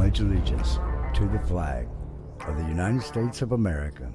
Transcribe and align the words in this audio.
pledge 0.00 0.20
allegiance 0.20 0.78
to 1.12 1.28
the 1.28 1.38
flag 1.40 1.86
of 2.48 2.56
the 2.56 2.64
United 2.64 3.02
States 3.02 3.42
of 3.42 3.52
America 3.52 4.10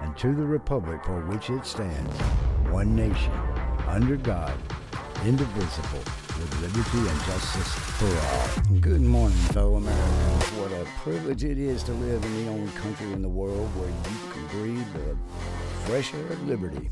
and 0.00 0.16
to 0.16 0.28
the 0.34 0.42
republic 0.42 1.04
for 1.04 1.20
which 1.26 1.50
it 1.50 1.66
stands, 1.66 2.16
one 2.70 2.96
nation, 2.96 3.30
under 3.86 4.16
God, 4.16 4.54
indivisible, 5.26 5.98
with 6.38 6.60
liberty 6.62 7.10
and 7.10 7.20
justice 7.26 7.68
for 7.98 8.06
all. 8.06 8.80
Good 8.80 9.02
morning, 9.02 9.36
fellow 9.52 9.74
Americans. 9.74 10.44
What 10.52 10.72
a 10.72 10.86
privilege 11.02 11.44
it 11.44 11.58
is 11.58 11.82
to 11.82 11.92
live 11.92 12.24
in 12.24 12.46
the 12.46 12.50
only 12.50 12.72
country 12.72 13.12
in 13.12 13.20
the 13.20 13.28
world 13.28 13.68
where 13.76 13.90
you 13.90 14.32
can 14.32 14.46
breathe 14.46 14.92
the 14.94 15.14
fresh 15.84 16.14
air 16.14 16.26
of 16.28 16.48
liberty. 16.48 16.88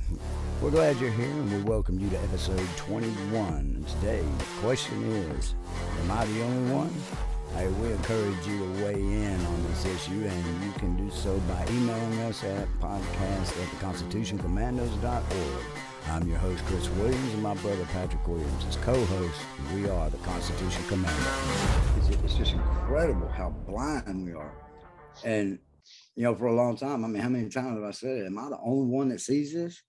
We're 0.61 0.73
glad 0.73 0.99
you're 0.99 1.11
here 1.11 1.25
and 1.25 1.51
we 1.51 1.63
welcome 1.63 1.99
you 1.99 2.11
to 2.11 2.19
episode 2.19 2.69
21. 2.77 3.87
Today, 3.99 4.21
the 4.21 4.45
question 4.61 5.03
is 5.05 5.55
Am 6.03 6.11
I 6.11 6.27
the 6.27 6.43
only 6.43 6.75
one? 6.75 7.36
Hey, 7.57 7.69
we 7.69 7.91
encourage 7.91 8.47
you 8.47 8.59
to 8.59 8.85
weigh 8.85 9.01
in 9.01 9.47
on 9.47 9.63
this 9.63 9.87
issue, 9.87 10.29
and 10.29 10.63
you 10.63 10.73
can 10.73 10.95
do 10.95 11.11
so 11.11 11.39
by 11.49 11.67
emailing 11.71 12.21
us 12.21 12.45
at 12.45 12.69
podcast 12.81 13.49
at 13.49 13.69
theconstitutioncommandos.org. 13.81 15.65
I'm 16.09 16.29
your 16.29 16.37
host, 16.37 16.63
Chris 16.67 16.87
Williams, 16.91 17.33
and 17.33 17.43
my 17.43 17.55
brother 17.55 17.87
Patrick 17.95 18.29
Williams 18.29 18.63
is 18.67 18.77
co-host. 18.77 19.41
We 19.75 19.89
are 19.89 20.11
the 20.11 20.19
Constitution 20.19 20.83
Commandos. 20.87 22.11
It's, 22.11 22.23
it's 22.25 22.35
just 22.35 22.53
incredible 22.53 23.29
how 23.29 23.49
blind 23.67 24.27
we 24.27 24.35
are. 24.35 24.53
And, 25.25 25.59
you 26.15 26.25
know, 26.25 26.35
for 26.35 26.49
a 26.49 26.55
long 26.55 26.77
time, 26.77 27.07
I 27.07 27.09
mean, 27.09 27.23
how 27.23 27.31
many 27.31 27.49
times 27.49 27.79
have 27.79 27.89
I 27.89 27.93
said 27.93 28.19
it? 28.19 28.27
Am 28.27 28.39
I 28.39 28.51
the 28.51 28.59
only 28.63 28.95
one 28.95 29.09
that 29.09 29.23
sees 29.23 29.55
this? 29.55 29.83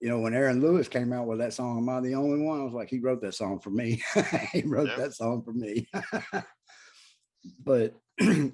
you 0.00 0.10
know, 0.10 0.20
when 0.20 0.34
Aaron 0.34 0.60
Lewis 0.60 0.88
came 0.88 1.12
out 1.12 1.26
with 1.26 1.38
that 1.38 1.54
song, 1.54 1.78
Am 1.78 1.88
I 1.88 2.00
the 2.00 2.14
Only 2.14 2.44
One? 2.44 2.60
I 2.60 2.64
was 2.64 2.74
like, 2.74 2.90
he 2.90 2.98
wrote 2.98 3.22
that 3.22 3.34
song 3.34 3.60
for 3.60 3.70
me. 3.70 4.02
he 4.52 4.62
wrote 4.62 4.90
that 4.98 5.14
song 5.14 5.42
for 5.42 5.52
me. 5.52 5.88
but, 7.62 7.94
you 8.20 8.52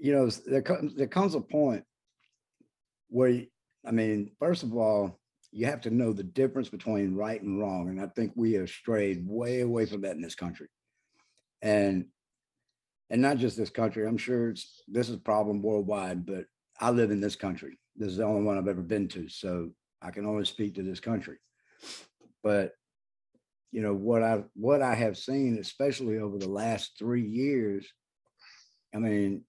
know, 0.00 0.28
there, 0.46 0.62
comes 0.62 0.94
there 0.94 1.06
comes 1.06 1.34
a 1.34 1.40
point 1.40 1.84
where, 3.08 3.42
I 3.86 3.90
mean, 3.90 4.32
first 4.38 4.62
of 4.62 4.74
all, 4.76 5.20
you 5.52 5.66
have 5.66 5.80
to 5.82 5.90
know 5.90 6.12
the 6.12 6.22
difference 6.22 6.68
between 6.68 7.14
right 7.14 7.40
and 7.40 7.58
wrong. 7.58 7.88
And 7.88 8.00
I 8.00 8.06
think 8.08 8.32
we 8.34 8.52
have 8.54 8.68
strayed 8.68 9.26
way 9.26 9.60
away 9.60 9.86
from 9.86 10.02
that 10.02 10.16
in 10.16 10.20
this 10.20 10.34
country. 10.34 10.68
And 11.62 12.06
and 13.10 13.22
not 13.22 13.38
just 13.38 13.56
this 13.56 13.70
country. 13.70 14.06
I'm 14.06 14.18
sure 14.18 14.52
this 14.88 15.08
is 15.08 15.14
a 15.14 15.18
problem 15.18 15.62
worldwide, 15.62 16.26
but 16.26 16.44
I 16.80 16.90
live 16.90 17.10
in 17.10 17.20
this 17.20 17.36
country. 17.36 17.78
This 17.94 18.08
is 18.08 18.16
the 18.16 18.24
only 18.24 18.42
one 18.42 18.58
I've 18.58 18.68
ever 18.68 18.82
been 18.82 19.08
to. 19.08 19.28
So 19.28 19.70
I 20.02 20.10
can 20.10 20.26
only 20.26 20.44
speak 20.44 20.74
to 20.74 20.82
this 20.82 21.00
country. 21.00 21.36
But 22.42 22.72
you 23.72 23.82
know 23.82 23.94
what 23.94 24.22
I 24.22 24.44
what 24.54 24.82
I 24.82 24.94
have 24.94 25.16
seen, 25.16 25.58
especially 25.60 26.18
over 26.18 26.38
the 26.38 26.48
last 26.48 26.92
three 26.98 27.24
years, 27.24 27.86
I 28.94 28.98
mean, 28.98 29.42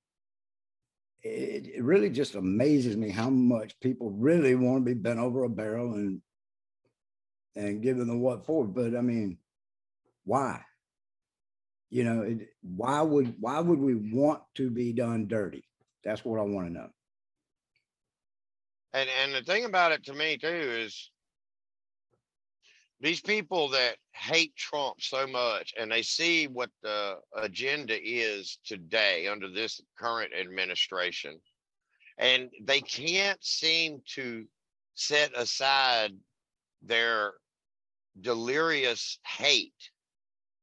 it, 1.24 1.68
it 1.68 1.84
really 1.84 2.10
just 2.10 2.36
amazes 2.36 2.96
me 2.98 3.10
how 3.10 3.30
much 3.30 3.80
people 3.80 4.12
really 4.12 4.56
want 4.56 4.86
to 4.86 4.94
be 4.94 5.00
bent 5.00 5.20
over 5.20 5.44
a 5.44 5.50
barrel 5.50 5.94
and 5.94 6.22
and 7.56 7.82
given 7.82 8.08
the 8.08 8.16
what 8.16 8.46
for. 8.46 8.66
But 8.66 8.96
I 8.96 9.02
mean, 9.02 9.38
why? 10.26 10.62
You 11.90 12.04
know, 12.04 12.22
it, 12.22 12.50
why 12.62 13.02
would 13.02 13.36
why 13.40 13.60
would 13.60 13.80
we 13.80 13.96
want 13.96 14.42
to 14.56 14.70
be 14.70 14.94
done 14.94 15.28
dirty? 15.28 15.64
That's 16.04 16.24
what 16.24 16.40
I 16.40 16.44
want 16.44 16.68
to 16.68 16.74
know. 16.74 16.90
And 18.94 19.10
and 19.24 19.34
the 19.34 19.44
thing 19.44 19.66
about 19.66 19.92
it 19.92 20.04
to 20.06 20.14
me 20.14 20.38
too 20.38 20.48
is 20.48 21.12
these 23.00 23.22
people 23.22 23.70
that 23.70 23.98
hate 24.14 24.56
Trump 24.56 24.96
so 25.00 25.28
much 25.28 25.74
and 25.80 25.92
they 25.92 26.02
see 26.02 26.48
what 26.48 26.72
the 26.82 27.18
agenda 27.36 27.96
is 28.02 28.60
today 28.66 29.28
under 29.28 29.50
this 29.50 29.82
current 29.98 30.32
administration, 30.34 31.40
and 32.18 32.50
they 32.64 32.82
can't 32.82 33.44
seem 33.44 34.02
to 34.16 34.46
set 34.96 35.32
aside 35.38 36.12
their 36.82 37.34
delirious 38.20 39.20
hate 39.26 39.92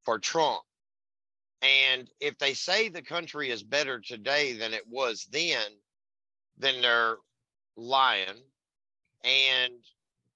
for 0.04 0.18
Trump. 0.18 0.62
And 1.62 2.10
if 2.20 2.36
they 2.38 2.52
say 2.52 2.88
the 2.88 3.00
country 3.00 3.50
is 3.50 3.62
better 3.62 4.00
today 4.00 4.54
than 4.54 4.74
it 4.74 4.86
was 4.88 5.26
then, 5.30 5.62
then 6.58 6.82
they're 6.82 7.16
lying 7.76 8.42
and 9.24 9.72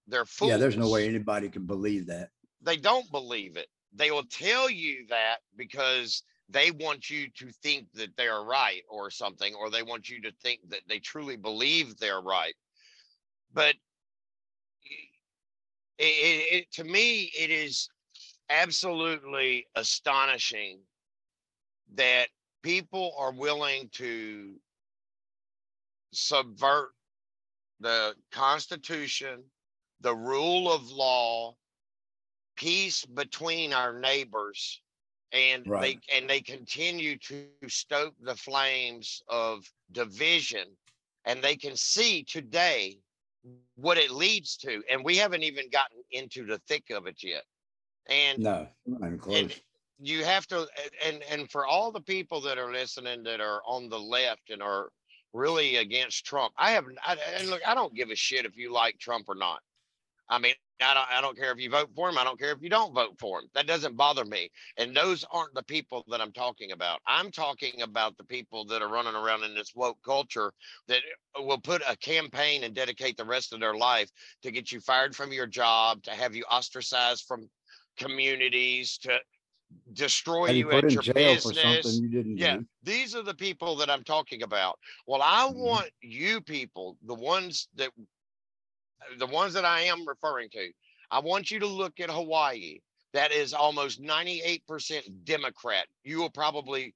they're 0.09 0.25
fools. 0.25 0.51
Yeah, 0.51 0.57
there's 0.57 0.77
no 0.77 0.91
way 0.91 1.07
anybody 1.07 1.49
can 1.49 1.67
believe 1.67 2.07
that. 2.07 2.31
They 2.63 2.77
don't 2.77 3.11
believe 3.11 3.57
it. 3.57 3.69
They 3.95 4.11
will 4.11 4.25
tell 4.25 4.69
you 4.69 5.07
that 5.09 5.39
because 5.57 6.23
they 6.49 6.71
want 6.71 7.11
you 7.11 7.29
to 7.37 7.51
think 7.63 7.87
that 7.95 8.17
they're 8.17 8.43
right 8.43 8.83
or 8.89 9.11
something, 9.11 9.55
or 9.55 9.71
they 9.71 9.83
want 9.83 10.09
you 10.09 10.21
to 10.23 10.33
think 10.43 10.61
that 10.71 10.81
they 10.89 10.99
truly 10.99 11.37
believe 11.37 11.97
they're 11.97 12.21
right. 12.21 12.55
But 13.53 13.75
it, 15.99 16.05
it, 16.05 16.55
it, 16.55 16.73
to 16.73 16.85
me, 16.85 17.31
it 17.39 17.51
is 17.51 17.89
absolutely 18.51 19.67
astonishing 19.77 20.79
that 21.95 22.29
people 22.63 23.15
are 23.19 23.33
willing 23.33 23.89
to 23.93 24.55
subvert 26.13 26.91
the 27.81 28.15
Constitution, 28.33 29.43
the 30.01 30.15
rule 30.15 30.73
of 30.73 30.91
law, 30.91 31.55
peace 32.57 33.05
between 33.05 33.73
our 33.73 33.99
neighbors, 33.99 34.81
and 35.33 35.67
right. 35.67 36.01
they 36.11 36.17
and 36.17 36.29
they 36.29 36.41
continue 36.41 37.17
to 37.19 37.47
stoke 37.69 38.15
the 38.21 38.37
flames 38.37 39.23
of 39.29 39.65
division, 39.93 40.65
and 41.25 41.43
they 41.43 41.57
can 41.57 41.77
see 41.77 42.25
today 42.25 42.99
what 43.77 43.99
it 43.99 44.11
leads 44.11 44.57
to, 44.57 44.83
and 44.91 45.05
we 45.05 45.17
haven't 45.17 45.43
even 45.43 45.69
gotten 45.71 45.99
into 46.11 46.45
the 46.47 46.61
thick 46.69 46.91
of 46.91 47.07
it 47.07 47.23
yet. 47.23 47.45
And 48.09 48.39
no, 48.39 48.67
even 48.87 49.19
close. 49.19 49.61
you 50.01 50.25
have 50.25 50.47
to, 50.49 50.67
and 51.05 51.23
and 51.31 51.51
for 51.51 51.67
all 51.67 51.93
the 51.93 52.01
people 52.01 52.41
that 52.43 52.59
are 52.59 52.73
listening 52.73 53.23
that 53.25 53.41
are 53.41 53.61
on 53.67 53.89
the 53.89 53.99
left 53.99 54.51
and 54.51 54.63
are 54.63 54.89
really 55.33 55.77
against 55.77 56.25
Trump. 56.25 56.53
I 56.57 56.71
have, 56.73 56.87
I, 57.07 57.17
and 57.37 57.49
look, 57.49 57.61
I 57.67 57.75
don't 57.75 57.95
give 57.95 58.11
a 58.11 58.17
shit 58.17 58.47
if 58.47 58.57
you 58.57 58.73
like 58.73 58.99
Trump 58.99 59.29
or 59.29 59.35
not. 59.35 59.61
I 60.31 60.39
mean, 60.39 60.55
I 60.81 60.95
don't, 60.95 61.07
I 61.11 61.21
don't 61.21 61.37
care 61.37 61.53
if 61.53 61.59
you 61.59 61.71
vote 61.71 61.91
for 61.95 62.09
him. 62.09 62.19
I 62.19 62.25
don't 62.25 62.39
care 62.39 62.53
if 62.53 62.63
you 62.63 62.69
don't 62.69 62.95
vote 62.95 63.19
for 63.19 63.41
him. 63.41 63.49
That 63.55 63.67
doesn't 63.67 63.97
bother 63.97 64.25
me. 64.25 64.51
And 64.77 64.95
those 64.95 65.25
aren't 65.33 65.55
the 65.55 65.63
people 65.63 66.05
that 66.09 66.21
I'm 66.21 66.33
talking 66.33 66.73
about. 66.73 67.01
I'm 67.07 67.31
talking 67.31 67.83
about 67.83 68.17
the 68.17 68.25
people 68.25 68.65
that 68.67 68.83
are 68.83 68.89
running 68.89 69.15
around 69.15 69.45
in 69.45 69.55
this 69.55 69.73
woke 69.75 69.99
culture 70.05 70.53
that 70.87 71.01
will 71.39 71.61
put 71.61 71.83
a 71.89 71.97
campaign 71.97 72.65
and 72.65 72.75
dedicate 72.75 73.17
the 73.17 73.25
rest 73.25 73.53
of 73.53 73.61
their 73.61 73.75
life 73.75 74.11
to 74.43 74.51
get 74.51 74.71
you 74.71 74.81
fired 74.81 75.17
from 75.17 75.33
your 75.33 75.47
job, 75.47 76.03
to 76.05 76.11
have 76.13 76.35
you 76.35 76.45
ostracized 76.45 77.25
from 77.27 77.49
communities, 77.97 78.99
to 78.99 79.19
destroy 79.93 80.47
and 80.47 80.59
you 80.59 80.71
at 80.71 80.91
your 80.91 81.03
business. 81.03 81.99
You 81.99 82.25
yeah, 82.37 82.59
do. 82.59 82.67
these 82.83 83.15
are 83.15 83.23
the 83.23 83.35
people 83.35 83.77
that 83.77 83.91
I'm 83.91 84.05
talking 84.05 84.43
about. 84.43 84.79
Well, 85.07 85.23
I 85.23 85.49
mm-hmm. 85.49 85.59
want 85.59 85.91
you 86.01 86.41
people, 86.41 86.97
the 87.05 87.15
ones 87.15 87.69
that 87.77 87.91
the 89.19 89.27
ones 89.27 89.55
that 89.55 89.65
I 89.65 89.83
am 89.83 90.07
referring 90.07 90.51
to, 90.51 90.71
I 91.11 91.21
want 91.21 91.51
you 91.51 91.59
to 91.61 91.67
look 91.67 92.01
at 92.01 92.11
Hawaii. 92.11 92.79
That 93.15 93.33
is 93.33 93.55
almost 93.55 94.03
98% 94.03 95.25
Democrat. 95.25 95.87
You 96.05 96.19
will 96.19 96.31
probably 96.31 96.95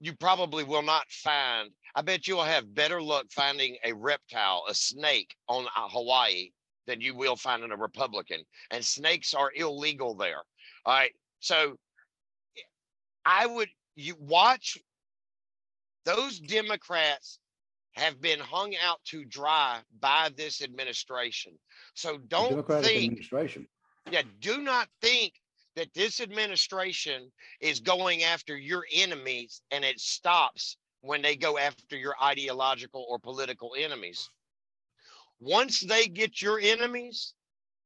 you 0.00 0.12
probably 0.14 0.64
will 0.64 0.82
not 0.82 1.08
find 1.10 1.70
I 1.94 2.02
bet 2.02 2.26
you'll 2.26 2.42
have 2.42 2.74
better 2.74 3.02
luck 3.02 3.26
finding 3.30 3.76
a 3.84 3.92
reptile, 3.92 4.64
a 4.68 4.74
snake 4.74 5.34
on 5.48 5.66
uh, 5.76 5.88
Hawaii 5.88 6.50
than 6.86 7.00
you 7.00 7.14
will 7.14 7.36
finding 7.36 7.70
a 7.70 7.76
Republican. 7.76 8.42
And 8.70 8.84
snakes 8.84 9.34
are 9.34 9.52
illegal 9.54 10.14
there. 10.14 10.42
All 10.86 10.94
right. 10.94 11.12
So 11.40 11.76
I 13.24 13.46
would 13.46 13.68
you 13.94 14.16
watch 14.18 14.78
those 16.04 16.40
Democrats 16.40 17.38
have 17.92 18.20
been 18.20 18.38
hung 18.38 18.74
out 18.84 18.98
to 19.04 19.24
dry 19.24 19.80
by 20.00 20.30
this 20.36 20.62
administration. 20.62 21.52
So 21.94 22.18
don't 22.28 22.66
think 22.66 23.12
administration. 23.12 23.66
Yeah, 24.10 24.22
do 24.40 24.62
not 24.62 24.88
think 25.00 25.34
that 25.76 25.92
this 25.94 26.20
administration 26.20 27.30
is 27.60 27.80
going 27.80 28.24
after 28.24 28.56
your 28.56 28.84
enemies 28.94 29.62
and 29.70 29.84
it 29.84 30.00
stops 30.00 30.76
when 31.00 31.22
they 31.22 31.36
go 31.36 31.58
after 31.58 31.96
your 31.96 32.14
ideological 32.22 33.06
or 33.08 33.18
political 33.18 33.72
enemies. 33.78 34.28
Once 35.40 35.80
they 35.80 36.06
get 36.06 36.40
your 36.40 36.60
enemies, 36.60 37.34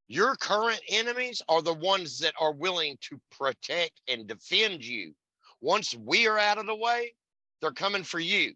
your 0.09 0.37
current 0.37 0.81
enemies 0.89 1.43
are 1.49 1.63
the 1.63 1.75
ones 1.75 2.19
that 2.19 2.35
are 2.41 2.53
willing 2.53 2.97
to 3.01 3.21
protect 3.31 4.01
and 4.09 4.27
defend 4.27 4.85
you 4.85 5.15
once 5.61 5.95
we 5.95 6.27
are 6.27 6.39
out 6.39 6.59
of 6.59 6.67
the 6.67 6.77
way, 6.77 7.15
they're 7.61 7.73
coming 7.73 8.03
for 8.03 8.21
you. 8.21 8.55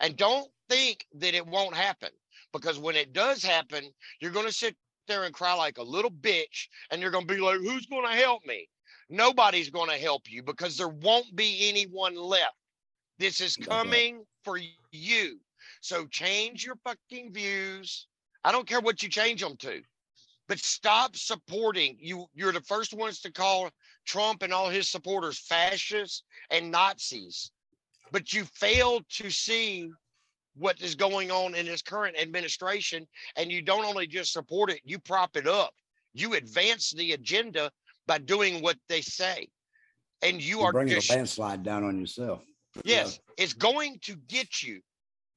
And 0.00 0.16
don't 0.16 0.48
think 0.68 1.06
that 1.14 1.34
it 1.34 1.46
won't 1.46 1.74
happen 1.74 2.10
because 2.52 2.78
when 2.78 2.96
it 2.96 3.12
does 3.12 3.42
happen, 3.42 3.84
you're 4.20 4.30
going 4.30 4.46
to 4.46 4.52
sit 4.52 4.76
there 5.08 5.24
and 5.24 5.34
cry 5.34 5.54
like 5.54 5.78
a 5.78 5.82
little 5.82 6.10
bitch 6.10 6.68
and 6.90 7.00
you're 7.00 7.10
going 7.10 7.26
to 7.26 7.34
be 7.34 7.40
like, 7.40 7.58
who's 7.58 7.86
going 7.86 8.06
to 8.06 8.16
help 8.16 8.44
me? 8.44 8.68
Nobody's 9.08 9.70
going 9.70 9.90
to 9.90 9.96
help 9.96 10.30
you 10.30 10.42
because 10.42 10.76
there 10.76 10.88
won't 10.88 11.34
be 11.36 11.68
anyone 11.68 12.16
left. 12.16 12.56
This 13.18 13.40
is 13.40 13.56
coming 13.56 14.24
for 14.44 14.58
you. 14.92 15.38
So 15.80 16.06
change 16.06 16.64
your 16.64 16.76
fucking 16.84 17.32
views. 17.32 18.08
I 18.44 18.52
don't 18.52 18.68
care 18.68 18.80
what 18.80 19.02
you 19.02 19.08
change 19.08 19.40
them 19.40 19.56
to, 19.58 19.80
but 20.48 20.58
stop 20.58 21.16
supporting 21.16 21.96
you. 21.98 22.26
You're 22.34 22.52
the 22.52 22.60
first 22.60 22.94
ones 22.94 23.20
to 23.20 23.32
call 23.32 23.70
Trump 24.04 24.42
and 24.42 24.52
all 24.52 24.68
his 24.68 24.88
supporters 24.88 25.38
fascists 25.38 26.22
and 26.50 26.70
Nazis, 26.70 27.50
but 28.12 28.32
you 28.32 28.44
fail 28.44 29.00
to 29.10 29.30
see 29.30 29.90
what 30.56 30.80
is 30.80 30.94
going 30.94 31.30
on 31.30 31.54
in 31.54 31.66
this 31.66 31.82
current 31.82 32.16
administration. 32.18 33.06
And 33.36 33.52
you 33.52 33.62
don't 33.62 33.84
only 33.84 34.06
just 34.06 34.32
support 34.32 34.70
it, 34.70 34.80
you 34.84 34.98
prop 34.98 35.36
it 35.36 35.46
up. 35.46 35.72
You 36.14 36.34
advance 36.34 36.92
the 36.92 37.12
agenda 37.12 37.70
by 38.06 38.18
doing 38.18 38.62
what 38.62 38.76
they 38.88 39.02
say. 39.02 39.48
And 40.22 40.42
you 40.42 40.58
You're 40.58 40.68
are 40.68 40.72
bringing 40.72 40.94
just 40.94 41.10
a 41.10 41.14
landslide 41.14 41.62
down 41.62 41.84
on 41.84 42.00
yourself. 42.00 42.40
Yes, 42.84 43.20
it's 43.36 43.52
going 43.52 43.98
to 44.02 44.16
get 44.28 44.62
you. 44.62 44.80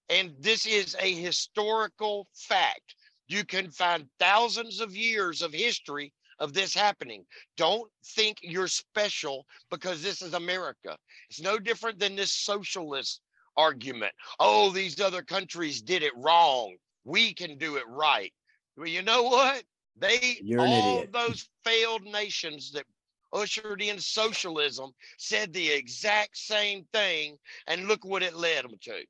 And 0.10 0.34
this 0.40 0.66
is 0.66 0.96
a 1.00 1.14
historical 1.14 2.28
fact. 2.34 2.96
You 3.28 3.46
can 3.46 3.70
find 3.70 4.08
thousands 4.20 4.80
of 4.80 4.96
years 4.96 5.42
of 5.42 5.54
history 5.54 6.12
of 6.40 6.54
this 6.54 6.74
happening. 6.74 7.26
Don't 7.58 7.90
think 8.16 8.38
you're 8.42 8.68
special 8.68 9.46
because 9.70 10.02
this 10.02 10.22
is 10.22 10.34
America. 10.34 10.98
It's 11.30 11.42
no 11.42 11.60
different 11.60 12.00
than 12.00 12.16
this 12.16 12.34
socialist 12.34 13.22
argument. 13.58 14.14
Oh, 14.40 14.72
these 14.72 15.00
other 15.00 15.22
countries 15.22 15.82
did 15.82 16.04
it 16.04 16.14
wrong. 16.16 16.76
We 17.04 17.34
can 17.34 17.58
do 17.58 17.76
it 17.76 17.88
right. 17.88 18.34
Well, 18.78 18.88
you 18.88 19.02
know 19.02 19.24
what? 19.24 19.64
They 19.98 20.38
You're 20.42 20.62
all 20.62 21.04
those 21.12 21.50
failed 21.66 22.04
nations 22.04 22.72
that 22.72 22.86
ushered 23.34 23.82
in 23.82 24.00
socialism 24.00 24.92
said 25.18 25.54
the 25.54 25.70
exact 25.70 26.38
same 26.38 26.86
thing 26.94 27.38
and 27.68 27.88
look 27.88 28.06
what 28.06 28.24
it 28.24 28.36
led 28.36 28.64
them 28.64 28.72
to. 28.82 29.04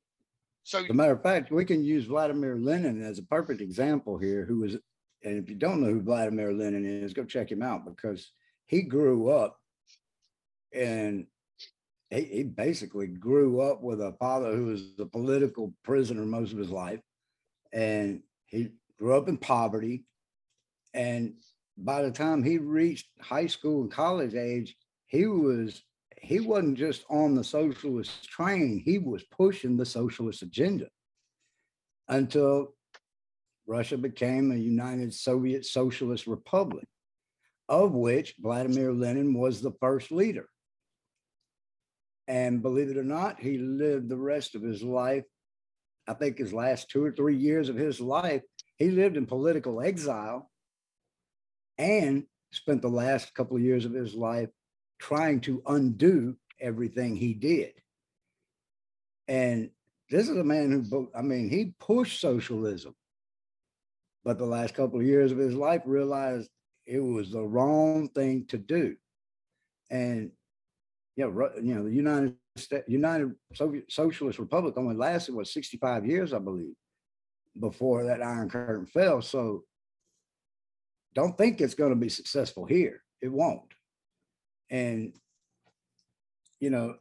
So 0.64 0.80
As 0.80 0.90
a 0.90 0.94
matter 0.94 1.12
of 1.12 1.22
fact, 1.22 1.50
we 1.50 1.64
can 1.64 1.82
use 1.82 2.04
Vladimir 2.04 2.56
Lenin 2.56 3.02
as 3.02 3.18
a 3.18 3.22
perfect 3.22 3.60
example 3.60 4.18
here, 4.18 4.44
who 4.44 4.60
was, 4.60 4.76
and 5.22 5.36
if 5.36 5.48
you 5.48 5.56
don't 5.56 5.80
know 5.80 5.90
who 5.90 6.00
Vladimir 6.00 6.52
Lenin 6.52 6.84
is, 6.84 7.12
go 7.12 7.24
check 7.24 7.50
him 7.50 7.62
out 7.62 7.84
because 7.84 8.32
he 8.66 8.82
grew 8.82 9.28
up 9.28 9.58
and 10.72 11.26
he, 12.10 12.22
he 12.22 12.42
basically 12.42 13.06
grew 13.06 13.60
up 13.60 13.82
with 13.82 14.00
a 14.00 14.12
father 14.18 14.54
who 14.54 14.66
was 14.66 14.92
a 14.98 15.06
political 15.06 15.74
prisoner 15.84 16.24
most 16.24 16.52
of 16.52 16.58
his 16.58 16.70
life. 16.70 17.00
And 17.72 18.22
he 18.46 18.70
grew 18.98 19.16
up 19.16 19.28
in 19.28 19.36
poverty. 19.36 20.04
And 20.94 21.34
by 21.76 22.02
the 22.02 22.10
time 22.10 22.42
he 22.42 22.58
reached 22.58 23.08
high 23.20 23.46
school 23.46 23.82
and 23.82 23.90
college 23.90 24.34
age, 24.34 24.76
he 25.06 25.26
was 25.26 25.82
he 26.22 26.38
wasn't 26.38 26.76
just 26.76 27.04
on 27.08 27.34
the 27.34 27.42
socialist 27.42 28.28
train, 28.28 28.82
he 28.84 28.98
was 28.98 29.24
pushing 29.24 29.76
the 29.76 29.86
socialist 29.86 30.42
agenda 30.42 30.86
until 32.08 32.74
Russia 33.70 33.96
became 33.96 34.50
a 34.50 34.56
united 34.56 35.14
Soviet 35.14 35.64
Socialist 35.64 36.26
Republic, 36.26 36.88
of 37.68 37.92
which 37.92 38.34
Vladimir 38.40 38.92
Lenin 38.92 39.32
was 39.32 39.62
the 39.62 39.70
first 39.80 40.10
leader. 40.10 40.48
And 42.26 42.62
believe 42.62 42.88
it 42.88 42.96
or 42.96 43.04
not, 43.04 43.38
he 43.38 43.58
lived 43.58 44.08
the 44.08 44.16
rest 44.16 44.56
of 44.56 44.62
his 44.62 44.82
life. 44.82 45.22
I 46.08 46.14
think 46.14 46.36
his 46.36 46.52
last 46.52 46.90
two 46.90 47.04
or 47.04 47.12
three 47.12 47.36
years 47.36 47.68
of 47.68 47.76
his 47.76 48.00
life, 48.00 48.42
he 48.76 48.90
lived 48.90 49.16
in 49.16 49.26
political 49.26 49.80
exile 49.80 50.50
and 51.78 52.24
spent 52.50 52.82
the 52.82 52.88
last 52.88 53.32
couple 53.34 53.56
of 53.56 53.62
years 53.62 53.84
of 53.84 53.92
his 53.92 54.16
life 54.16 54.48
trying 54.98 55.42
to 55.42 55.62
undo 55.68 56.34
everything 56.60 57.14
he 57.14 57.34
did. 57.34 57.74
And 59.28 59.70
this 60.10 60.28
is 60.28 60.36
a 60.36 60.42
man 60.42 60.72
who, 60.90 61.08
I 61.14 61.22
mean, 61.22 61.48
he 61.48 61.76
pushed 61.78 62.20
socialism, 62.20 62.96
but 64.24 64.38
the 64.38 64.46
last 64.46 64.74
couple 64.74 65.00
of 65.00 65.06
years 65.06 65.32
of 65.32 65.38
his 65.38 65.54
life 65.54 65.82
realized 65.84 66.48
it 66.86 67.00
was 67.00 67.30
the 67.30 67.42
wrong 67.42 68.08
thing 68.08 68.46
to 68.46 68.58
do. 68.58 68.96
And 69.90 70.30
you 71.16 71.24
know, 71.24 71.50
you 71.60 71.74
know, 71.74 71.84
the 71.84 71.94
United 71.94 72.34
States, 72.56 72.88
United 72.88 73.34
Soviet 73.54 73.90
Socialist 73.90 74.38
Republic 74.38 74.74
only 74.76 74.96
lasted 74.96 75.34
what 75.34 75.46
65 75.46 76.06
years, 76.06 76.32
I 76.32 76.38
believe, 76.38 76.74
before 77.58 78.04
that 78.04 78.22
Iron 78.22 78.48
Curtain 78.48 78.86
fell. 78.86 79.20
So 79.20 79.64
don't 81.14 81.36
think 81.36 81.60
it's 81.60 81.74
going 81.74 81.90
to 81.90 81.96
be 81.96 82.08
successful 82.08 82.64
here. 82.64 83.02
It 83.20 83.28
won't. 83.28 83.74
And, 84.70 85.12
you 86.60 86.70
know, 86.70 86.96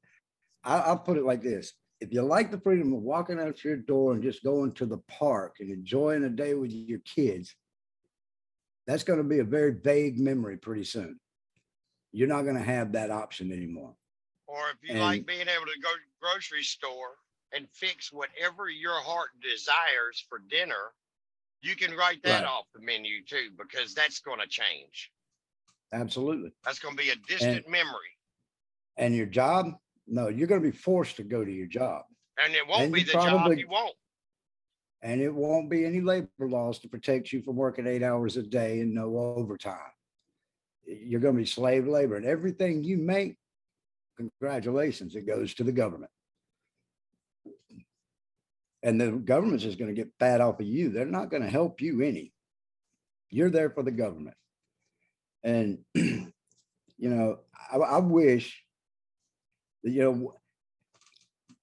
I, 0.63 0.79
I'll 0.79 0.97
put 0.97 1.17
it 1.17 1.25
like 1.25 1.41
this. 1.41 1.73
If 2.01 2.13
you 2.13 2.21
like 2.21 2.49
the 2.49 2.59
freedom 2.59 2.93
of 2.93 3.01
walking 3.01 3.39
out 3.39 3.63
your 3.63 3.75
door 3.75 4.13
and 4.13 4.23
just 4.23 4.43
going 4.43 4.71
to 4.73 4.85
the 4.85 4.99
park 5.09 5.57
and 5.59 5.69
enjoying 5.69 6.23
a 6.23 6.29
day 6.29 6.53
with 6.53 6.71
your 6.71 6.99
kids, 6.99 7.53
that's 8.87 9.03
going 9.03 9.17
to 9.19 9.23
be 9.23 9.39
a 9.39 9.43
very 9.43 9.71
vague 9.71 10.17
memory 10.17 10.57
pretty 10.57 10.85
soon. 10.85 11.19
You're 12.11 12.27
not 12.29 12.43
going 12.43 12.55
to 12.55 12.63
have 12.63 12.93
that 12.93 13.11
option 13.11 13.51
anymore. 13.51 13.95
or 14.47 14.69
if 14.71 14.77
you 14.81 14.99
like 14.99 15.27
being 15.27 15.41
able 15.47 15.65
to 15.65 15.79
go 15.83 15.89
to 15.89 15.99
the 15.99 16.19
grocery 16.25 16.63
store 16.63 17.17
and 17.53 17.67
fix 17.71 18.11
whatever 18.11 18.69
your 18.69 18.99
heart 19.01 19.29
desires 19.41 20.25
for 20.27 20.39
dinner, 20.49 20.93
you 21.61 21.75
can 21.75 21.95
write 21.95 22.23
that 22.23 22.43
Right. 22.43 22.45
off 22.45 22.65
the 22.73 22.81
menu 22.81 23.23
too, 23.25 23.49
because 23.57 23.93
that's 23.93 24.19
going 24.21 24.39
to 24.39 24.47
change. 24.47 25.11
Absolutely. 25.91 26.51
That's 26.63 26.79
going 26.79 26.95
to 26.97 27.03
be 27.03 27.09
a 27.09 27.15
distant 27.27 27.67
memory. 27.67 28.17
And 28.97 29.15
your 29.15 29.25
job, 29.27 29.73
no, 30.09 30.27
you're 30.27 30.47
going 30.47 30.61
to 30.61 30.71
be 30.71 30.75
forced 30.75 31.17
to 31.17 31.23
go 31.23 31.45
to 31.45 31.51
your 31.51 31.67
job. 31.67 32.03
And 32.43 32.53
it 32.53 32.67
won't 32.67 32.83
And 32.83 32.93
be 32.93 33.03
the 33.03 33.13
job 33.13 33.29
probably- 33.29 33.59
you 33.59 33.67
want. 33.67 33.95
And 35.01 35.21
it 35.21 35.33
won't 35.33 35.69
be 35.69 35.85
any 35.85 36.01
labor 36.01 36.27
laws 36.39 36.79
to 36.79 36.89
protect 36.89 37.31
you 37.31 37.41
from 37.41 37.55
working 37.55 37.87
eight 37.87 38.03
hours 38.03 38.35
a 38.35 38.43
day 38.43 38.81
and 38.81 38.93
no 38.93 39.17
overtime. 39.17 39.79
You're 40.85 41.21
going 41.21 41.35
to 41.35 41.41
be 41.41 41.45
slave 41.45 41.87
labor 41.87 42.17
and 42.17 42.25
everything 42.25 42.83
you 42.83 42.97
make, 42.97 43.37
congratulations, 44.17 45.15
it 45.15 45.25
goes 45.25 45.53
to 45.53 45.63
the 45.63 45.71
government. 45.71 46.11
And 48.83 48.99
the 48.99 49.11
government's 49.11 49.63
just 49.63 49.79
going 49.79 49.93
to 49.93 50.01
get 50.01 50.11
fat 50.19 50.41
off 50.41 50.59
of 50.59 50.65
you. 50.65 50.89
They're 50.89 51.05
not 51.05 51.29
going 51.29 51.43
to 51.43 51.49
help 51.49 51.79
you 51.79 52.01
any. 52.01 52.33
You're 53.29 53.49
there 53.49 53.69
for 53.69 53.83
the 53.83 53.91
government. 53.91 54.35
And, 55.43 55.79
you 55.93 56.29
know, 56.97 57.39
I, 57.71 57.77
I 57.77 57.97
wish 57.99 58.63
you 59.83 60.03
know, 60.03 60.35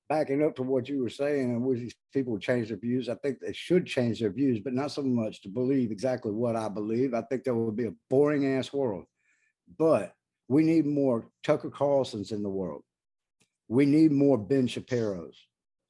backing 0.08 0.44
up 0.44 0.54
to 0.56 0.62
what 0.62 0.88
you 0.88 1.02
were 1.02 1.10
saying, 1.10 1.54
I 1.54 1.58
wish 1.58 1.80
these 1.80 1.94
people 2.12 2.38
change 2.38 2.68
their 2.68 2.76
views. 2.76 3.08
I 3.08 3.16
think 3.16 3.40
they 3.40 3.52
should 3.52 3.87
change 3.87 4.20
their 4.20 4.30
views, 4.30 4.61
but 4.61 4.73
not 4.73 4.92
so 4.92 5.02
much 5.02 5.42
to 5.42 5.49
believe 5.49 5.90
exactly 5.90 6.32
what 6.32 6.56
I 6.56 6.68
believe. 6.68 7.14
I 7.14 7.23
think 7.23 7.44
there 7.44 7.54
would 7.54 7.76
be 7.76 7.87
a 7.87 7.94
boring 8.08 8.56
ass 8.56 8.73
world. 8.73 9.04
But 9.78 10.12
we 10.49 10.62
need 10.62 10.87
more 10.87 11.28
Tucker 11.42 11.70
Carlsons 11.70 12.32
in 12.32 12.42
the 12.42 12.49
world. 12.49 12.82
We 13.68 13.85
need 13.85 14.12
more 14.12 14.38
Ben 14.38 14.68
Shapiro's. 14.68 15.37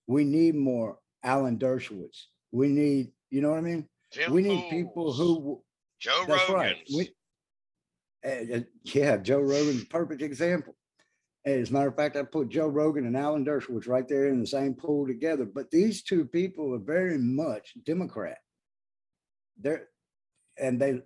We 0.06 0.24
need 0.24 0.54
more 0.54 0.98
Alan 1.22 1.58
Dershowitz. 1.58 2.24
We 2.52 2.68
need, 2.68 3.12
you 3.30 3.42
know 3.42 3.50
what 3.50 3.58
I 3.58 3.62
mean? 3.62 3.86
We 4.30 4.42
need 4.42 4.70
people 4.70 5.12
who 5.12 5.62
Joe 6.00 6.24
that's 6.26 6.48
Rogan's. 6.48 6.54
right. 6.54 6.76
We, 6.94 7.10
uh, 8.24 8.60
yeah, 8.84 9.16
Joe 9.18 9.40
Rogan's 9.40 9.84
perfect 9.84 10.22
example. 10.22 10.74
As 11.46 11.70
a 11.70 11.72
matter 11.72 11.88
of 11.88 11.94
fact, 11.94 12.16
I 12.16 12.24
put 12.24 12.48
Joe 12.48 12.66
Rogan 12.66 13.06
and 13.06 13.16
Alan 13.16 13.44
Dershowitz 13.44 13.86
right 13.86 14.06
there 14.08 14.26
in 14.26 14.40
the 14.40 14.46
same 14.46 14.74
pool 14.74 15.06
together. 15.06 15.44
But 15.44 15.70
these 15.70 16.02
two 16.02 16.24
people 16.24 16.74
are 16.74 16.78
very 16.78 17.18
much 17.18 17.74
Democrat. 17.84 18.38
They're 19.58 19.88
and 20.58 20.80
they 20.80 21.00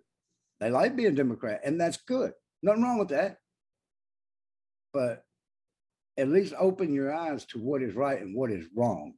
they 0.58 0.70
like 0.70 0.96
being 0.96 1.14
Democrat, 1.14 1.60
and 1.62 1.78
that's 1.78 1.98
good. 1.98 2.32
Nothing 2.62 2.82
wrong 2.82 2.98
with 2.98 3.08
that. 3.08 3.36
But 4.94 5.24
at 6.16 6.28
least 6.28 6.54
open 6.58 6.94
your 6.94 7.14
eyes 7.14 7.44
to 7.46 7.58
what 7.58 7.82
is 7.82 7.94
right 7.94 8.20
and 8.20 8.34
what 8.34 8.50
is 8.50 8.66
wrong, 8.74 9.14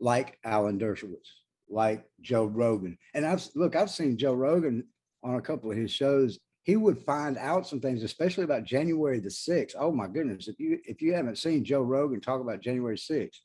like 0.00 0.38
Alan 0.44 0.78
Dershowitz, 0.78 1.28
like 1.70 2.04
Joe 2.20 2.46
Rogan. 2.46 2.98
And 3.14 3.24
I've 3.24 3.46
look, 3.54 3.76
I've 3.76 3.90
seen 3.90 4.18
Joe 4.18 4.34
Rogan 4.34 4.84
on 5.22 5.36
a 5.36 5.40
couple 5.40 5.70
of 5.70 5.76
his 5.76 5.92
shows. 5.92 6.38
He 6.62 6.76
would 6.76 6.98
find 6.98 7.38
out 7.38 7.66
some 7.66 7.80
things, 7.80 8.02
especially 8.02 8.44
about 8.44 8.64
January 8.64 9.20
the 9.20 9.30
6th. 9.30 9.74
Oh 9.78 9.90
my 9.90 10.06
goodness. 10.06 10.48
If 10.48 10.60
you 10.60 10.78
if 10.84 11.00
you 11.00 11.14
haven't 11.14 11.38
seen 11.38 11.64
Joe 11.64 11.82
Rogan 11.82 12.20
talk 12.20 12.40
about 12.40 12.60
January 12.60 12.96
6th, 12.96 13.40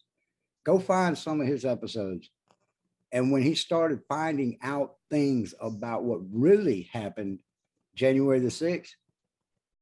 go 0.65 0.79
find 0.79 1.17
some 1.17 1.39
of 1.39 1.47
his 1.47 1.63
episodes. 1.65 2.29
And 3.11 3.31
when 3.31 3.43
he 3.43 3.55
started 3.55 4.01
finding 4.09 4.57
out 4.63 4.95
things 5.09 5.53
about 5.61 6.03
what 6.03 6.19
really 6.31 6.89
happened 6.91 7.39
January 7.95 8.39
the 8.39 8.47
6th, 8.47 8.89